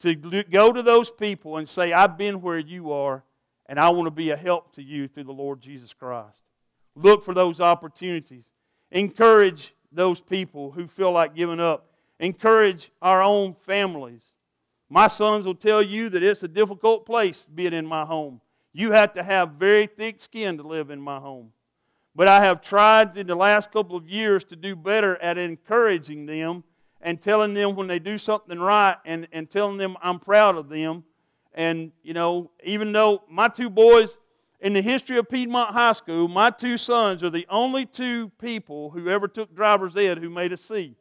to 0.00 0.14
go 0.14 0.72
to 0.72 0.82
those 0.82 1.10
people 1.10 1.56
and 1.56 1.68
say, 1.68 1.92
I've 1.92 2.18
been 2.18 2.40
where 2.40 2.58
you 2.58 2.92
are, 2.92 3.22
and 3.66 3.78
I 3.78 3.90
want 3.90 4.06
to 4.06 4.10
be 4.10 4.30
a 4.30 4.36
help 4.36 4.74
to 4.74 4.82
you 4.82 5.08
through 5.08 5.24
the 5.24 5.32
Lord 5.32 5.60
Jesus 5.60 5.92
Christ? 5.92 6.42
Look 6.94 7.22
for 7.22 7.34
those 7.34 7.60
opportunities. 7.60 8.44
Encourage 8.90 9.74
those 9.92 10.20
people 10.20 10.72
who 10.72 10.86
feel 10.86 11.12
like 11.12 11.34
giving 11.34 11.60
up. 11.60 11.92
Encourage 12.18 12.90
our 13.00 13.22
own 13.22 13.52
families. 13.52 14.22
My 14.88 15.06
sons 15.06 15.46
will 15.46 15.54
tell 15.54 15.82
you 15.82 16.08
that 16.08 16.22
it's 16.22 16.42
a 16.42 16.48
difficult 16.48 17.06
place 17.06 17.46
being 17.46 17.72
in 17.72 17.86
my 17.86 18.04
home. 18.04 18.40
You 18.72 18.92
have 18.92 19.12
to 19.14 19.22
have 19.22 19.52
very 19.52 19.86
thick 19.86 20.20
skin 20.20 20.56
to 20.58 20.62
live 20.62 20.90
in 20.90 21.00
my 21.00 21.18
home. 21.18 21.52
But 22.14 22.26
I 22.26 22.44
have 22.44 22.60
tried 22.60 23.16
in 23.16 23.26
the 23.26 23.36
last 23.36 23.70
couple 23.70 23.96
of 23.96 24.08
years 24.08 24.42
to 24.44 24.56
do 24.56 24.74
better 24.74 25.16
at 25.22 25.38
encouraging 25.38 26.26
them 26.26 26.64
and 27.00 27.20
telling 27.20 27.54
them 27.54 27.74
when 27.74 27.86
they 27.86 27.98
do 27.98 28.18
something 28.18 28.58
right 28.58 28.96
and, 29.04 29.26
and 29.32 29.48
telling 29.48 29.76
them 29.76 29.96
I'm 30.02 30.18
proud 30.18 30.56
of 30.56 30.68
them. 30.68 31.04
And, 31.54 31.92
you 32.02 32.14
know, 32.14 32.50
even 32.62 32.92
though 32.92 33.22
my 33.28 33.48
two 33.48 33.70
boys, 33.70 34.18
in 34.60 34.72
the 34.74 34.82
history 34.82 35.16
of 35.16 35.28
Piedmont 35.28 35.72
High 35.72 35.92
School, 35.92 36.28
my 36.28 36.50
two 36.50 36.76
sons 36.76 37.24
are 37.24 37.30
the 37.30 37.46
only 37.48 37.86
two 37.86 38.28
people 38.40 38.90
who 38.90 39.08
ever 39.08 39.26
took 39.26 39.54
driver's 39.54 39.96
ed 39.96 40.18
who 40.18 40.28
made 40.28 40.52
a 40.52 40.56
C. 40.56 40.94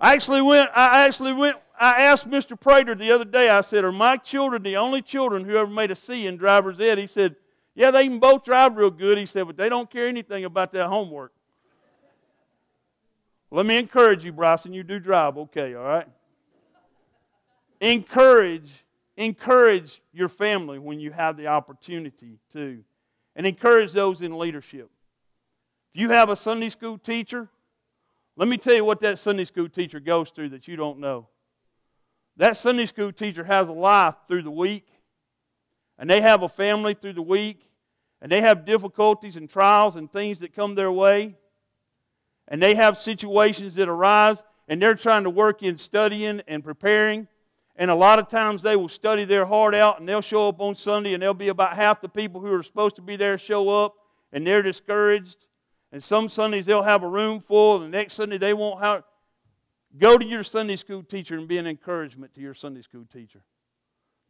I 0.00 0.14
actually 0.14 0.42
went, 0.42 0.70
I 0.74 1.04
actually 1.04 1.32
went, 1.32 1.56
I 1.78 2.02
asked 2.02 2.28
Mr. 2.28 2.58
Prater 2.58 2.94
the 2.94 3.10
other 3.10 3.24
day, 3.24 3.48
I 3.48 3.60
said, 3.60 3.84
Are 3.84 3.92
my 3.92 4.16
children 4.16 4.62
the 4.62 4.76
only 4.76 5.02
children 5.02 5.44
who 5.44 5.56
ever 5.56 5.70
made 5.70 5.90
a 5.90 5.96
C 5.96 6.26
in 6.26 6.36
driver's 6.36 6.80
ed? 6.80 6.98
He 6.98 7.06
said, 7.06 7.36
Yeah, 7.74 7.90
they 7.90 8.06
can 8.06 8.18
both 8.18 8.44
drive 8.44 8.76
real 8.76 8.90
good. 8.90 9.18
He 9.18 9.26
said, 9.26 9.46
But 9.46 9.56
they 9.56 9.68
don't 9.68 9.90
care 9.90 10.06
anything 10.06 10.44
about 10.44 10.70
that 10.72 10.86
homework. 10.86 11.32
Let 13.50 13.66
me 13.66 13.76
encourage 13.78 14.24
you, 14.24 14.32
Bryson. 14.32 14.72
You 14.72 14.82
do 14.82 14.98
drive, 14.98 15.38
okay, 15.38 15.74
all 15.74 15.84
right? 15.84 16.06
Encourage 17.80 18.84
Encourage 19.18 20.00
your 20.12 20.28
family 20.28 20.78
when 20.78 21.00
you 21.00 21.10
have 21.10 21.36
the 21.36 21.48
opportunity 21.48 22.38
to. 22.52 22.84
And 23.34 23.44
encourage 23.44 23.92
those 23.92 24.22
in 24.22 24.38
leadership. 24.38 24.88
If 25.92 26.00
you 26.00 26.10
have 26.10 26.30
a 26.30 26.36
Sunday 26.36 26.68
school 26.68 26.98
teacher, 26.98 27.48
let 28.36 28.46
me 28.46 28.56
tell 28.58 28.74
you 28.74 28.84
what 28.84 29.00
that 29.00 29.18
Sunday 29.18 29.42
school 29.42 29.68
teacher 29.68 29.98
goes 29.98 30.30
through 30.30 30.50
that 30.50 30.68
you 30.68 30.76
don't 30.76 31.00
know. 31.00 31.26
That 32.36 32.56
Sunday 32.56 32.86
school 32.86 33.10
teacher 33.10 33.42
has 33.42 33.68
a 33.68 33.72
life 33.72 34.14
through 34.28 34.42
the 34.42 34.52
week, 34.52 34.86
and 35.98 36.08
they 36.08 36.20
have 36.20 36.44
a 36.44 36.48
family 36.48 36.94
through 36.94 37.14
the 37.14 37.22
week, 37.22 37.68
and 38.22 38.30
they 38.30 38.40
have 38.40 38.64
difficulties 38.64 39.36
and 39.36 39.48
trials 39.48 39.96
and 39.96 40.12
things 40.12 40.38
that 40.38 40.54
come 40.54 40.76
their 40.76 40.92
way, 40.92 41.34
and 42.48 42.62
they 42.62 42.74
have 42.74 42.96
situations 42.96 43.74
that 43.76 43.88
arise, 43.88 44.42
and 44.66 44.82
they're 44.82 44.94
trying 44.94 45.24
to 45.24 45.30
work 45.30 45.62
in 45.62 45.76
studying 45.76 46.42
and 46.48 46.64
preparing. 46.64 47.28
And 47.76 47.92
a 47.92 47.94
lot 47.94 48.18
of 48.18 48.26
times 48.26 48.62
they 48.62 48.74
will 48.74 48.88
study 48.88 49.24
their 49.24 49.46
heart 49.46 49.72
out 49.72 50.00
and 50.00 50.08
they'll 50.08 50.20
show 50.20 50.48
up 50.48 50.60
on 50.60 50.74
Sunday 50.74 51.14
and 51.14 51.22
there'll 51.22 51.32
be 51.32 51.46
about 51.46 51.76
half 51.76 52.00
the 52.00 52.08
people 52.08 52.40
who 52.40 52.52
are 52.52 52.62
supposed 52.64 52.96
to 52.96 53.02
be 53.02 53.14
there 53.14 53.38
show 53.38 53.68
up 53.68 53.94
and 54.32 54.44
they're 54.44 54.62
discouraged. 54.62 55.46
And 55.92 56.02
some 56.02 56.28
Sundays 56.28 56.66
they'll 56.66 56.82
have 56.82 57.02
a 57.02 57.08
room 57.08 57.40
full, 57.40 57.76
and 57.76 57.84
the 57.84 57.96
next 57.96 58.14
Sunday 58.14 58.36
they 58.36 58.52
won't 58.52 58.82
have. 58.82 59.04
Go 59.96 60.18
to 60.18 60.26
your 60.26 60.42
Sunday 60.42 60.76
school 60.76 61.02
teacher 61.02 61.36
and 61.36 61.48
be 61.48 61.56
an 61.56 61.66
encouragement 61.66 62.34
to 62.34 62.40
your 62.40 62.52
Sunday 62.52 62.82
school 62.82 63.06
teacher. 63.10 63.40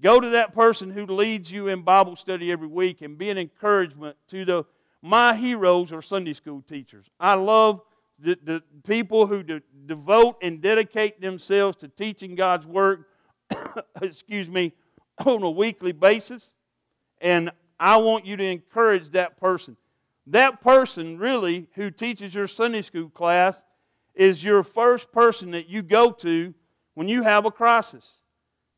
Go 0.00 0.20
to 0.20 0.28
that 0.30 0.54
person 0.54 0.90
who 0.90 1.04
leads 1.06 1.50
you 1.50 1.66
in 1.66 1.82
Bible 1.82 2.14
study 2.14 2.52
every 2.52 2.68
week 2.68 3.02
and 3.02 3.18
be 3.18 3.30
an 3.30 3.38
encouragement 3.38 4.16
to 4.28 4.44
the 4.44 4.64
my 5.02 5.34
heroes 5.34 5.90
or 5.90 6.02
Sunday 6.02 6.32
school 6.32 6.62
teachers. 6.62 7.06
I 7.18 7.34
love 7.34 7.80
the, 8.18 8.38
the 8.42 8.62
people 8.86 9.26
who 9.26 9.42
de- 9.42 9.62
devote 9.86 10.36
and 10.42 10.60
dedicate 10.60 11.20
themselves 11.20 11.76
to 11.78 11.88
teaching 11.88 12.34
God's 12.34 12.66
Word, 12.66 13.04
excuse 14.02 14.48
me, 14.50 14.72
on 15.26 15.42
a 15.42 15.50
weekly 15.50 15.92
basis. 15.92 16.54
And 17.20 17.50
I 17.78 17.96
want 17.98 18.26
you 18.26 18.36
to 18.36 18.44
encourage 18.44 19.10
that 19.10 19.36
person. 19.38 19.76
That 20.26 20.60
person, 20.60 21.18
really, 21.18 21.68
who 21.74 21.90
teaches 21.90 22.34
your 22.34 22.46
Sunday 22.46 22.82
school 22.82 23.08
class, 23.08 23.64
is 24.14 24.42
your 24.42 24.62
first 24.62 25.12
person 25.12 25.52
that 25.52 25.68
you 25.68 25.82
go 25.82 26.10
to 26.10 26.52
when 26.94 27.08
you 27.08 27.22
have 27.22 27.46
a 27.46 27.50
crisis. 27.50 28.20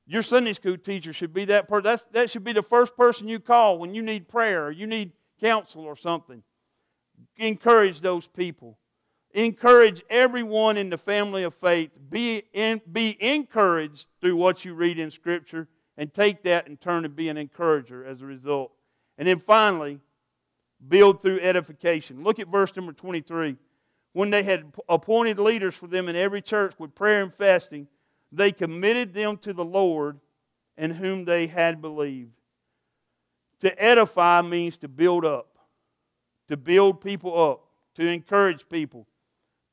Your 0.07 0.23
Sunday 0.23 0.53
school 0.53 0.77
teacher 0.77 1.13
should 1.13 1.33
be 1.33 1.47
that 1.47 1.69
person. 1.69 1.99
that 2.13 2.31
should 2.31 2.45
be 2.45 2.53
the 2.53 2.63
first 2.63 2.97
person 2.97 3.29
you 3.29 3.41
call 3.41 3.79
when 3.79 3.95
you 3.95 4.03
need 4.03 4.29
prayer 4.29 4.67
or 4.67 4.71
you 4.71 4.87
need 4.87 5.13
counsel 5.41 5.83
or 5.85 5.97
something. 5.97 6.43
Encourage 7.37 8.01
those 8.01 8.27
people. 8.29 8.77
Encourage 9.33 10.03
everyone 10.11 10.77
in 10.77 10.91
the 10.91 10.99
family 10.99 11.45
of 11.45 11.55
faith. 11.55 11.91
Be, 12.11 12.45
in, 12.53 12.81
be 12.91 13.17
encouraged 13.21 14.07
through 14.21 14.37
what 14.37 14.65
you 14.65 14.75
read 14.75 14.99
in 14.99 15.11
Scripture 15.11 15.69
and 15.97 16.13
take 16.13 16.43
that 16.43 16.67
and 16.67 16.81
turn 16.81 17.05
and 17.05 17.15
be 17.15 17.29
an 17.29 17.37
encourager 17.37 18.05
as 18.05 18.23
a 18.23 18.27
result. 18.27 18.73
And 19.19 19.29
then 19.29 19.39
finally, 19.39 20.01
build 20.89 21.21
through 21.21 21.41
edification. 21.41 22.25
Look 22.25 22.39
at 22.39 22.49
verse 22.49 22.75
number 22.75 22.93
23. 22.93 23.57
When 24.13 24.31
they 24.31 24.43
had 24.43 24.73
appointed 24.89 25.39
leaders 25.39 25.75
for 25.75 25.87
them 25.87 26.09
in 26.09 26.17
every 26.17 26.43
church 26.43 26.75
with 26.79 26.95
prayer 26.95 27.23
and 27.23 27.33
fasting, 27.33 27.87
they 28.33 28.51
committed 28.51 29.15
them 29.15 29.37
to 29.39 29.53
the 29.53 29.65
Lord 29.65 30.19
in 30.77 30.91
whom 30.93 31.25
they 31.25 31.47
had 31.47 31.81
believed. 31.81 32.33
To 33.61 33.83
edify 33.83 34.41
means 34.43 34.79
to 34.79 34.89
build 34.89 35.25
up, 35.25 35.59
to 36.49 36.57
build 36.57 37.01
people 37.01 37.51
up, 37.51 37.67
to 37.97 38.07
encourage 38.07 38.69
people, 38.69 39.07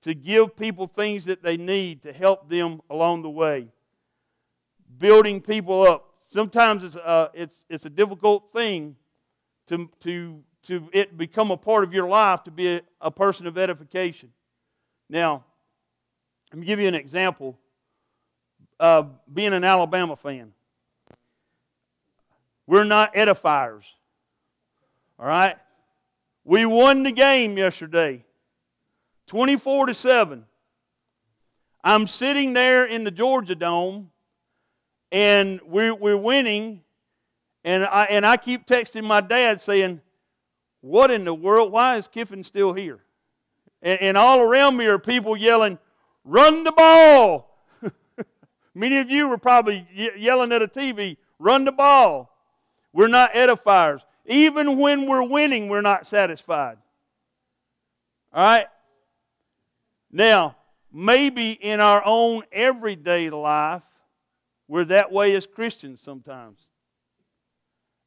to 0.01 0.13
give 0.13 0.55
people 0.55 0.87
things 0.87 1.25
that 1.25 1.43
they 1.43 1.57
need 1.57 2.01
to 2.03 2.13
help 2.13 2.49
them 2.49 2.81
along 2.89 3.23
the 3.23 3.29
way. 3.29 3.67
Building 4.97 5.41
people 5.41 5.83
up. 5.83 6.15
Sometimes 6.19 6.83
it's 6.83 6.95
a, 6.95 7.31
it's, 7.33 7.65
it's 7.69 7.85
a 7.85 7.89
difficult 7.89 8.51
thing 8.53 8.95
to, 9.67 9.89
to, 10.01 10.43
to 10.63 10.89
it 10.93 11.17
become 11.17 11.51
a 11.51 11.57
part 11.57 11.83
of 11.83 11.93
your 11.93 12.07
life 12.07 12.43
to 12.43 12.51
be 12.51 12.75
a, 12.75 12.81
a 13.01 13.11
person 13.11 13.47
of 13.47 13.57
edification. 13.57 14.31
Now, 15.09 15.43
let 16.51 16.59
me 16.59 16.65
give 16.65 16.79
you 16.79 16.87
an 16.87 16.95
example 16.95 17.57
of 18.79 19.09
being 19.33 19.53
an 19.53 19.63
Alabama 19.63 20.15
fan. 20.15 20.53
We're 22.65 22.83
not 22.83 23.13
edifiers. 23.15 23.85
All 25.19 25.25
right? 25.25 25.57
We 26.43 26.65
won 26.65 27.03
the 27.03 27.11
game 27.11 27.57
yesterday. 27.57 28.23
24 29.27 29.87
to 29.87 29.93
7. 29.93 30.45
I'm 31.83 32.07
sitting 32.07 32.53
there 32.53 32.85
in 32.85 33.03
the 33.03 33.11
Georgia 33.11 33.55
Dome 33.55 34.11
and 35.11 35.61
we're, 35.65 35.93
we're 35.93 36.17
winning. 36.17 36.81
And 37.63 37.85
I, 37.85 38.05
and 38.05 38.25
I 38.25 38.37
keep 38.37 38.65
texting 38.65 39.03
my 39.03 39.21
dad 39.21 39.61
saying, 39.61 40.01
What 40.81 41.11
in 41.11 41.25
the 41.25 41.33
world? 41.33 41.71
Why 41.71 41.97
is 41.97 42.07
Kiffin 42.07 42.43
still 42.43 42.73
here? 42.73 42.99
And, 43.81 44.01
and 44.01 44.17
all 44.17 44.39
around 44.39 44.77
me 44.77 44.85
are 44.85 44.99
people 44.99 45.35
yelling, 45.35 45.77
Run 46.23 46.63
the 46.63 46.71
ball. 46.71 47.65
Many 48.73 48.97
of 48.97 49.09
you 49.09 49.27
were 49.27 49.37
probably 49.37 49.87
yelling 50.17 50.51
at 50.51 50.61
a 50.61 50.67
TV, 50.67 51.17
Run 51.39 51.65
the 51.65 51.71
ball. 51.71 52.33
We're 52.93 53.07
not 53.07 53.33
edifiers. 53.33 54.01
Even 54.25 54.77
when 54.77 55.05
we're 55.05 55.23
winning, 55.23 55.69
we're 55.69 55.81
not 55.81 56.07
satisfied. 56.07 56.77
All 58.33 58.43
right? 58.43 58.67
Now, 60.17 60.55
maybe 60.91 61.51
in 61.51 61.79
our 61.79 62.01
own 62.03 62.41
everyday 62.51 63.29
life, 63.29 63.83
we're 64.67 64.85
that 64.85 65.11
way 65.11 65.35
as 65.35 65.45
Christians 65.45 66.01
sometimes. 66.01 66.69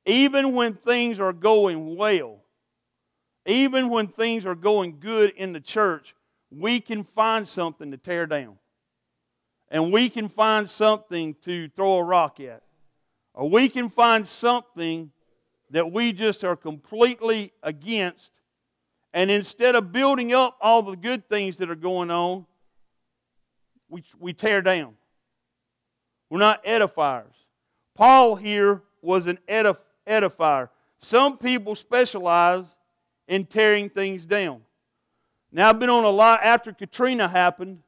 Even 0.05 0.53
when 0.53 0.75
things 0.75 1.21
are 1.21 1.33
going 1.33 1.97
well, 1.97 2.41
even 3.47 3.91
when 3.91 4.09
things 4.09 4.45
are 4.45 4.57
going 4.57 4.99
good 4.99 5.31
in 5.37 5.53
the 5.53 5.61
church, 5.61 6.17
we 6.51 6.81
can 6.81 7.05
find 7.05 7.49
something 7.49 7.93
to 7.93 7.97
tear 7.97 8.27
down. 8.27 8.59
And 9.69 9.93
we 9.93 10.09
can 10.09 10.27
find 10.27 10.69
something 10.69 11.37
to 11.43 11.69
throw 11.69 11.99
a 11.99 12.03
rock 12.03 12.41
at. 12.41 12.65
Or 13.35 13.49
we 13.49 13.69
can 13.69 13.89
find 13.89 14.27
something 14.27 15.13
that 15.71 15.93
we 15.93 16.13
just 16.13 16.43
are 16.43 16.57
completely 16.57 17.53
against 17.63 18.40
and 19.13 19.31
instead 19.31 19.75
of 19.75 19.93
building 19.93 20.33
up 20.33 20.57
all 20.61 20.83
the 20.83 20.97
good 20.97 21.29
things 21.29 21.59
that 21.59 21.71
are 21.71 21.75
going 21.77 22.11
on, 22.11 22.47
we, 23.89 24.03
we 24.19 24.33
tear 24.33 24.63
down. 24.63 24.95
We're 26.29 26.39
not 26.39 26.65
edifiers. 26.65 27.35
Paul 27.97 28.37
here 28.37 28.83
was 29.03 29.27
an 29.27 29.39
edif- 29.49 29.83
edifier. 30.07 30.69
Some 30.99 31.39
people 31.39 31.75
specialize 31.75 32.77
in 33.27 33.47
tearing 33.47 33.89
things 33.89 34.27
down. 34.27 34.63
Now, 35.53 35.69
I've 35.69 35.81
been 35.81 35.91
on 35.91 36.05
a 36.05 36.11
lot, 36.11 36.41
after 36.43 36.73
Katrina 36.73 37.27
happened, 37.27 37.81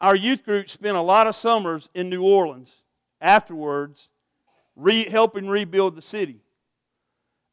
our 0.00 0.16
youth 0.16 0.44
group 0.44 0.68
spent 0.68 0.96
a 0.96 1.00
lot 1.00 1.26
of 1.26 1.36
summers 1.36 1.88
in 1.94 2.10
New 2.10 2.22
Orleans 2.22 2.82
afterwards, 3.20 4.08
re- 4.74 5.08
helping 5.08 5.46
rebuild 5.46 5.94
the 5.94 6.02
city. 6.02 6.40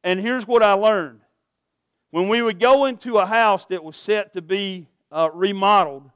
And 0.04 0.20
here's 0.20 0.48
what 0.48 0.64
I 0.64 0.74
learned 0.74 1.22
when 2.14 2.28
we 2.28 2.44
would 2.44 2.60
go 2.60 2.86
into 2.86 3.18
a 3.18 3.26
house 3.26 3.66
that 3.66 3.84
was 3.84 3.98
set 3.98 4.34
to 4.34 4.42
be 4.44 4.88
uh, 5.12 5.32
remodeled, 5.34 6.12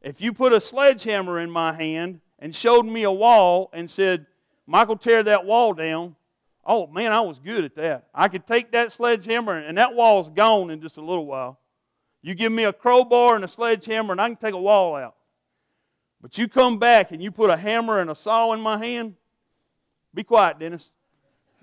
if 0.00 0.20
you 0.20 0.32
put 0.32 0.52
a 0.52 0.60
sledgehammer 0.60 1.40
in 1.40 1.50
my 1.50 1.72
hand 1.72 2.20
and 2.38 2.54
showed 2.54 2.86
me 2.86 3.02
a 3.02 3.10
wall 3.10 3.68
and 3.72 3.90
said, 3.90 4.24
Michael, 4.68 4.96
tear 4.96 5.20
that 5.24 5.44
wall 5.44 5.74
down, 5.74 6.14
oh 6.64 6.86
man, 6.86 7.10
I 7.10 7.22
was 7.22 7.40
good 7.40 7.64
at 7.64 7.74
that. 7.74 8.06
I 8.14 8.28
could 8.28 8.46
take 8.46 8.70
that 8.70 8.92
sledgehammer 8.92 9.58
and 9.58 9.76
that 9.78 9.96
wall's 9.96 10.28
gone 10.28 10.70
in 10.70 10.80
just 10.80 10.96
a 10.96 11.00
little 11.00 11.26
while. 11.26 11.58
You 12.22 12.36
give 12.36 12.52
me 12.52 12.62
a 12.62 12.72
crowbar 12.72 13.34
and 13.34 13.44
a 13.44 13.48
sledgehammer 13.48 14.12
and 14.12 14.20
I 14.20 14.28
can 14.28 14.36
take 14.36 14.54
a 14.54 14.60
wall 14.60 14.94
out. 14.94 15.16
But 16.20 16.38
you 16.38 16.46
come 16.46 16.78
back 16.78 17.10
and 17.10 17.20
you 17.20 17.32
put 17.32 17.50
a 17.50 17.56
hammer 17.56 17.98
and 17.98 18.10
a 18.10 18.14
saw 18.14 18.52
in 18.52 18.60
my 18.60 18.78
hand, 18.78 19.16
be 20.14 20.22
quiet, 20.22 20.60
Dennis. 20.60 20.92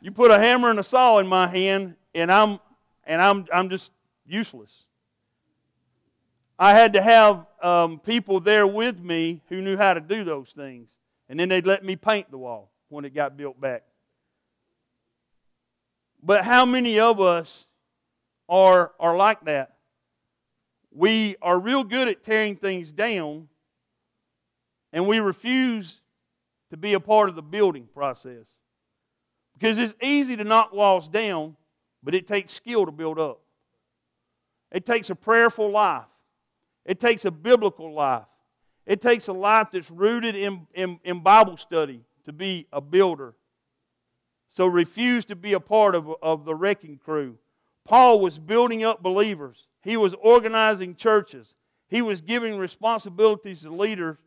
You 0.02 0.12
put 0.12 0.32
a 0.32 0.38
hammer 0.38 0.70
and 0.70 0.80
a 0.80 0.84
saw 0.84 1.20
in 1.20 1.28
my 1.28 1.48
hand 1.48 1.96
and 2.13 2.30
I'm 2.30 2.60
and 3.10 3.19
I'm, 3.22 3.45
I'm 3.52 3.69
just 3.69 3.91
useless. 4.26 4.86
I 6.60 6.76
had 6.76 6.93
to 6.93 7.02
have 7.02 7.45
um, 7.62 8.00
people 8.00 8.39
there 8.39 8.67
with 8.67 9.02
me 9.02 9.41
who 9.50 9.62
knew 9.62 9.76
how 9.76 9.95
to 9.95 10.00
do 10.00 10.24
those 10.24 10.52
things. 10.52 10.91
And 11.28 11.39
then 11.39 11.50
they'd 11.50 11.65
let 11.65 11.84
me 11.84 11.95
paint 11.95 12.30
the 12.30 12.38
wall 12.38 12.72
when 12.88 13.06
it 13.06 13.15
got 13.15 13.36
built 13.36 13.60
back. 13.60 13.84
But 16.22 16.45
how 16.45 16.65
many 16.65 17.00
of 17.00 17.19
us 17.19 17.65
are, 18.48 18.91
are 19.00 19.17
like 19.17 19.43
that? 19.45 19.78
We 20.91 21.36
are 21.41 21.58
real 21.58 21.84
good 21.84 22.08
at 22.08 22.24
tearing 22.24 22.56
things 22.56 22.91
down, 22.91 23.48
and 24.91 25.08
we 25.08 25.19
refuse 25.19 26.02
to 26.72 26.78
be 26.78 26.93
a 26.93 27.00
part 27.00 27.30
of 27.30 27.36
the 27.36 27.41
building 27.41 27.88
process. 27.93 28.52
Because 29.54 29.78
it's 29.78 29.93
easy 30.02 30.36
to 30.36 30.43
knock 30.43 30.74
walls 30.74 31.08
down, 31.08 31.56
but 32.04 32.16
it 32.16 32.28
takes 32.28 32.52
skill 32.52 32.86
to 32.86 32.92
build 32.92 33.20
up. 33.20 33.42
It 34.72 34.86
takes 34.86 35.10
a 35.10 35.16
prayerful 35.16 35.72
life. 35.72 36.06
It 36.86 37.00
takes 37.00 37.26
a 37.26 37.32
biblical 37.32 37.94
life. 37.94 38.26
It 38.86 39.02
takes 39.02 39.28
a 39.28 39.34
life 39.34 39.70
that's 39.72 39.92
rooted 39.92 40.36
in, 40.36 40.68
in, 40.74 41.00
in 41.04 41.20
Bible 41.20 41.58
study 41.58 42.02
to 42.26 42.34
be 42.34 42.68
a 42.72 42.82
builder. 42.82 43.36
So 44.48 44.66
refuse 44.66 45.26
to 45.26 45.36
be 45.36 45.54
a 45.54 45.60
part 45.60 45.94
of, 45.94 46.10
of 46.22 46.46
the 46.46 46.56
wrecking 46.56 46.98
crew. 46.98 47.38
Paul 47.86 48.20
was 48.20 48.40
building 48.40 48.84
up 48.84 49.02
believers, 49.02 49.68
he 49.82 49.98
was 49.98 50.14
organizing 50.16 50.96
churches, 50.96 51.56
he 51.88 52.02
was 52.02 52.22
giving 52.22 52.58
responsibilities 52.58 53.62
to 53.62 53.74
leaders, 53.74 54.18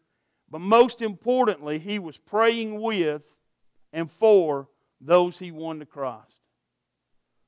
but 0.51 0.61
most 0.61 1.01
importantly, 1.01 1.79
he 1.79 1.99
was 1.99 2.19
praying 2.19 2.81
with 2.81 3.25
and 3.93 4.11
for 4.11 4.69
those 5.01 5.39
he 5.39 5.51
won 5.51 5.79
to 5.81 5.87
Christ. 5.87 6.42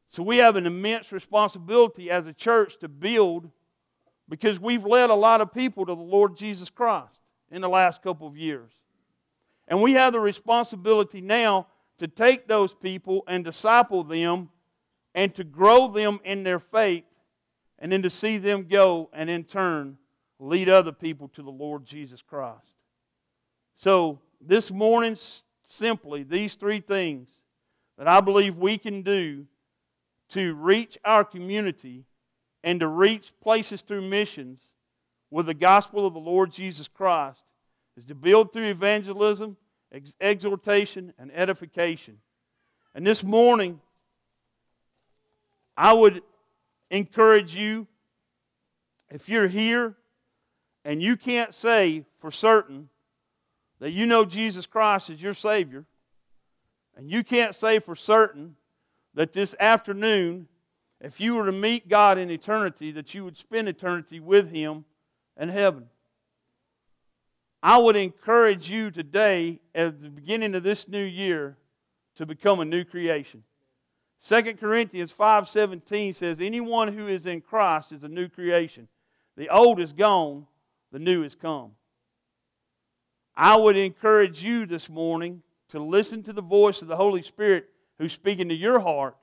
So 0.09 0.23
we 0.23 0.39
have 0.39 0.57
an 0.57 0.67
immense 0.67 1.13
responsibility 1.13 2.11
as 2.11 2.27
a 2.27 2.33
church 2.33 2.79
to 2.79 2.89
build 2.89 3.51
because 4.29 4.61
we've 4.61 4.85
led 4.85 5.11
a 5.11 5.15
lot 5.15 5.41
of 5.41 5.53
people 5.53 5.87
to 5.87 5.95
the 5.95 6.01
Lord 6.01 6.37
Jesus 6.37 6.71
Christ 6.71 7.23
in 7.51 7.61
the 7.61 7.69
last 7.69 8.03
couple 8.03 8.27
of 8.27 8.37
years. 8.37 8.73
And 9.69 9.83
we 9.83 9.93
have 9.93 10.13
the 10.13 10.21
responsibility 10.21 11.21
now 11.21 11.67
to 11.99 12.09
take 12.09 12.47
those 12.47 12.75
people 12.75 13.23
and 13.27 13.45
disciple 13.45 14.05
them 14.05 14.51
and 15.15 15.35
to 15.35 15.45
grow 15.45 15.89
them 15.89 16.21
in 16.25 16.43
their 16.43 16.59
faith 16.59 17.05
and 17.79 17.93
then 17.93 18.03
to 18.03 18.11
see 18.11 18.39
them 18.39 18.65
go 18.65 19.11
and 19.13 19.31
in 19.31 19.45
turn 19.45 19.99
lead 20.39 20.69
other 20.69 20.93
people 20.93 21.29
to 21.29 21.43
the 21.43 21.51
Lord 21.51 21.85
Jesus 21.85 22.21
Christ. 22.21 22.75
So, 23.75 24.21
this 24.41 24.71
morning, 24.71 25.17
simply 25.63 26.23
these 26.23 26.55
three 26.55 26.81
things 26.81 27.43
that 27.97 28.07
I 28.07 28.21
believe 28.21 28.57
we 28.57 28.77
can 28.77 29.03
do 29.03 29.47
to 30.35 30.53
reach 30.55 30.99
our 31.05 31.25
community 31.25 32.05
and 32.65 32.81
to 32.81 32.89
reach 32.89 33.33
places 33.41 33.83
through 33.83 34.03
missions 34.03 34.61
with 35.31 35.47
the 35.47 35.55
gospel 35.55 36.05
of 36.05 36.13
the 36.13 36.21
Lord 36.21 36.51
Jesus 36.51 36.89
Christ 36.89 37.45
is 37.97 38.05
to 38.07 38.17
build 38.17 38.53
through 38.53 38.65
evangelism, 38.65 39.57
ex- 39.93 40.17
exhortation, 40.21 41.13
and 41.21 41.31
edification. 41.33 42.19
And 42.97 43.07
this 43.07 43.23
morning, 43.23 43.81
I 45.77 45.93
would 45.93 46.23
encourage 46.91 47.55
you 47.55 47.87
if 49.11 49.29
you're 49.29 49.49
here 49.49 49.95
and 50.85 51.01
you 51.01 51.17
can't 51.17 51.55
say 51.55 52.07
for 52.19 52.33
certain 52.33 52.89
that 53.79 53.93
you 53.93 54.05
know 54.05 54.25
Jesus 54.25 54.67
Christ 54.67 55.11
as 55.11 55.23
your 55.23 55.35
Savior, 55.35 55.85
and 56.97 57.09
you 57.09 57.23
can't 57.23 57.55
say 57.55 57.79
for 57.79 57.95
certain 57.95 58.57
that 59.15 59.33
this 59.33 59.55
afternoon, 59.61 60.49
if 61.01 61.21
you 61.21 61.35
were 61.35 61.47
to 61.47 61.53
meet 61.53 61.89
God 61.89 62.19
in 62.19 62.31
eternity, 62.31 62.91
that 62.93 63.15
you 63.15 63.25
would 63.25 63.37
spend 63.37 63.69
eternity 63.69 64.21
with 64.21 64.51
Him 64.51 64.85
in 65.39 65.49
heaven. 65.49 65.89
I 67.63 67.79
would 67.79 67.97
encourage 67.97 68.71
you 68.71 68.91
today, 68.91 69.61
at 69.75 70.03
the 70.03 70.11
beginning 70.11 70.55
of 70.55 70.63
this 70.63 70.89
new 70.89 71.05
year, 71.05 71.57
to 72.17 72.27
become 72.27 72.61
a 72.61 72.65
new 72.65 72.85
creation. 72.85 73.45
2 74.21 74.59
Corinthians 74.59 75.13
5:17 75.13 76.15
says 76.15 76.41
anyone 76.41 76.89
who 76.89 77.09
is 77.09 77.27
in 77.27 77.41
Christ 77.41 77.93
is 77.93 78.05
a 78.05 78.09
new 78.09 78.29
creation. 78.29 78.89
The 79.37 79.49
old 79.49 79.81
is 79.81 79.93
gone, 79.93 80.47
the 80.93 80.99
new 80.99 81.25
is 81.25 81.35
come. 81.35 81.73
I 83.37 83.57
would 83.57 83.77
encourage 83.77 84.45
you 84.45 84.65
this 84.65 84.89
morning 84.89 85.43
to 85.69 85.81
listen 85.81 86.23
to 86.23 86.33
the 86.33 86.43
voice 86.43 86.83
of 86.83 86.89
the 86.89 86.97
Holy 86.97 87.23
Spirit 87.23 87.69
who's 87.99 88.13
speaking 88.13 88.49
to 88.49 88.55
your 88.55 88.81
heart 88.81 89.17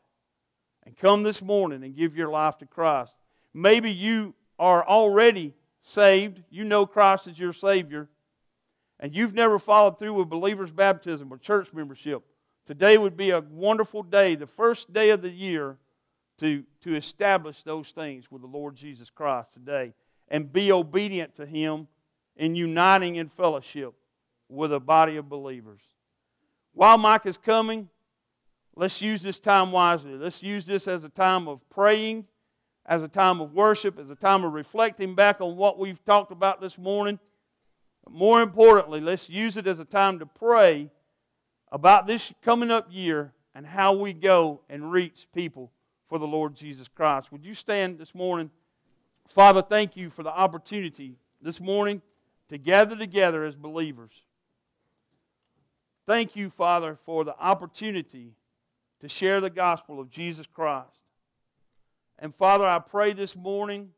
and 0.84 0.98
come 0.98 1.24
this 1.24 1.42
morning 1.42 1.84
and 1.84 1.96
give 1.96 2.16
your 2.16 2.30
life 2.30 2.58
to 2.60 2.66
Christ. 2.66 3.18
Maybe 3.54 3.92
you 3.92 4.34
are 4.58 4.86
already 4.88 5.54
saved, 5.82 6.44
you 6.50 6.64
know 6.64 6.86
Christ 6.86 7.28
as 7.28 7.40
your 7.40 7.54
Savior, 7.54 8.10
and 9.00 9.16
you've 9.16 9.34
never 9.34 9.58
followed 9.58 9.98
through 9.98 10.14
with 10.14 10.30
believer's 10.30 10.72
baptism 10.72 11.34
or 11.34 11.38
church 11.38 11.74
membership. 11.74 12.24
Today 12.66 12.98
would 12.98 13.18
be 13.18 13.32
a 13.32 13.42
wonderful 13.42 14.04
day, 14.04 14.36
the 14.36 14.48
first 14.48 14.94
day 14.94 15.10
of 15.10 15.22
the 15.22 15.32
year, 15.32 15.78
to, 16.38 16.64
to 16.82 16.96
establish 16.96 17.64
those 17.64 17.92
things 17.92 18.32
with 18.32 18.42
the 18.42 18.48
Lord 18.48 18.76
Jesus 18.76 19.10
Christ 19.10 19.54
today 19.54 19.94
and 20.28 20.52
be 20.52 20.72
obedient 20.72 21.36
to 21.36 21.46
Him 21.46 21.88
in 22.36 22.56
uniting 22.56 23.16
in 23.16 23.28
fellowship 23.28 23.94
with 24.50 24.74
a 24.74 24.80
body 24.80 25.18
of 25.18 25.30
believers. 25.30 25.82
While 26.74 26.98
Mike 26.98 27.26
is 27.26 27.38
coming, 27.38 27.90
let's 28.76 29.02
use 29.02 29.22
this 29.22 29.40
time 29.40 29.72
wisely. 29.72 30.16
Let's 30.16 30.42
use 30.42 30.66
this 30.66 30.88
as 30.88 31.04
a 31.04 31.10
time 31.10 31.48
of 31.48 31.68
praying, 31.70 32.26
as 32.86 33.04
a 33.04 33.08
time 33.08 33.42
of 33.42 33.54
worship, 33.54 34.00
as 34.00 34.10
a 34.10 34.16
time 34.16 34.44
of 34.44 34.54
reflecting 34.54 35.16
back 35.16 35.42
on 35.42 35.56
what 35.56 35.78
we've 35.78 36.04
talked 36.04 36.32
about 36.32 36.62
this 36.62 36.78
morning. 36.78 37.20
But 38.04 38.14
more 38.14 38.42
importantly, 38.42 39.00
let's 39.00 39.30
use 39.30 39.58
it 39.58 39.68
as 39.68 39.80
a 39.80 39.86
time 39.86 40.20
to 40.20 40.26
pray 40.26 40.90
about 41.72 42.08
this 42.08 42.34
coming 42.42 42.72
up 42.72 42.88
year 42.90 43.34
and 43.54 43.66
how 43.66 43.94
we 43.94 44.14
go 44.14 44.62
and 44.70 44.92
reach 44.92 45.28
people 45.34 45.72
for 46.08 46.20
the 46.20 46.28
Lord 46.28 46.56
Jesus 46.56 46.88
Christ. 46.88 47.32
Would 47.32 47.46
you 47.46 47.54
stand 47.54 47.98
this 47.98 48.16
morning? 48.16 48.50
Father, 49.28 49.62
thank 49.62 49.96
you 49.96 50.10
for 50.10 50.24
the 50.24 50.30
opportunity 50.30 51.16
this 51.42 51.62
morning 51.62 52.02
to 52.50 52.58
gather 52.58 52.98
together 52.98 53.46
as 53.46 53.56
believers. 53.56 54.12
Thank 56.06 56.36
you, 56.36 56.50
Father, 56.50 56.98
for 57.06 57.24
the 57.24 57.38
opportunity 57.40 58.34
to 59.02 59.10
share 59.10 59.42
the 59.42 59.50
gospel 59.50 60.00
of 60.00 60.10
Jesus 60.10 60.48
Christ. 60.48 61.06
And 62.18 62.34
Father, 62.34 62.66
I 62.66 62.80
pray 62.80 63.14
this 63.14 63.36
morning, 63.36 63.90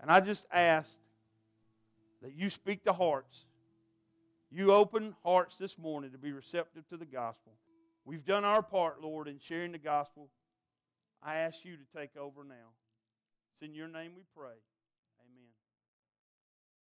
and 0.00 0.10
I 0.10 0.20
just 0.20 0.46
ask 0.52 0.98
that 2.22 2.32
you 2.34 2.48
speak 2.48 2.84
to 2.84 2.92
hearts. 2.92 3.44
You 4.50 4.72
open 4.72 5.14
hearts 5.24 5.58
this 5.58 5.76
morning 5.76 6.12
to 6.12 6.18
be 6.18 6.32
receptive 6.32 6.88
to 6.88 6.96
the 6.96 7.04
gospel. 7.04 7.52
We've 8.04 8.24
done 8.24 8.44
our 8.44 8.62
part, 8.62 9.02
Lord, 9.02 9.26
in 9.26 9.40
sharing 9.40 9.72
the 9.72 9.78
gospel. 9.78 10.28
I 11.20 11.36
ask 11.38 11.64
you 11.64 11.76
to 11.76 11.98
take 11.98 12.16
over 12.16 12.44
now. 12.44 12.74
It's 13.52 13.62
in 13.62 13.74
your 13.74 13.88
name 13.88 14.12
we 14.16 14.22
pray. 14.36 14.54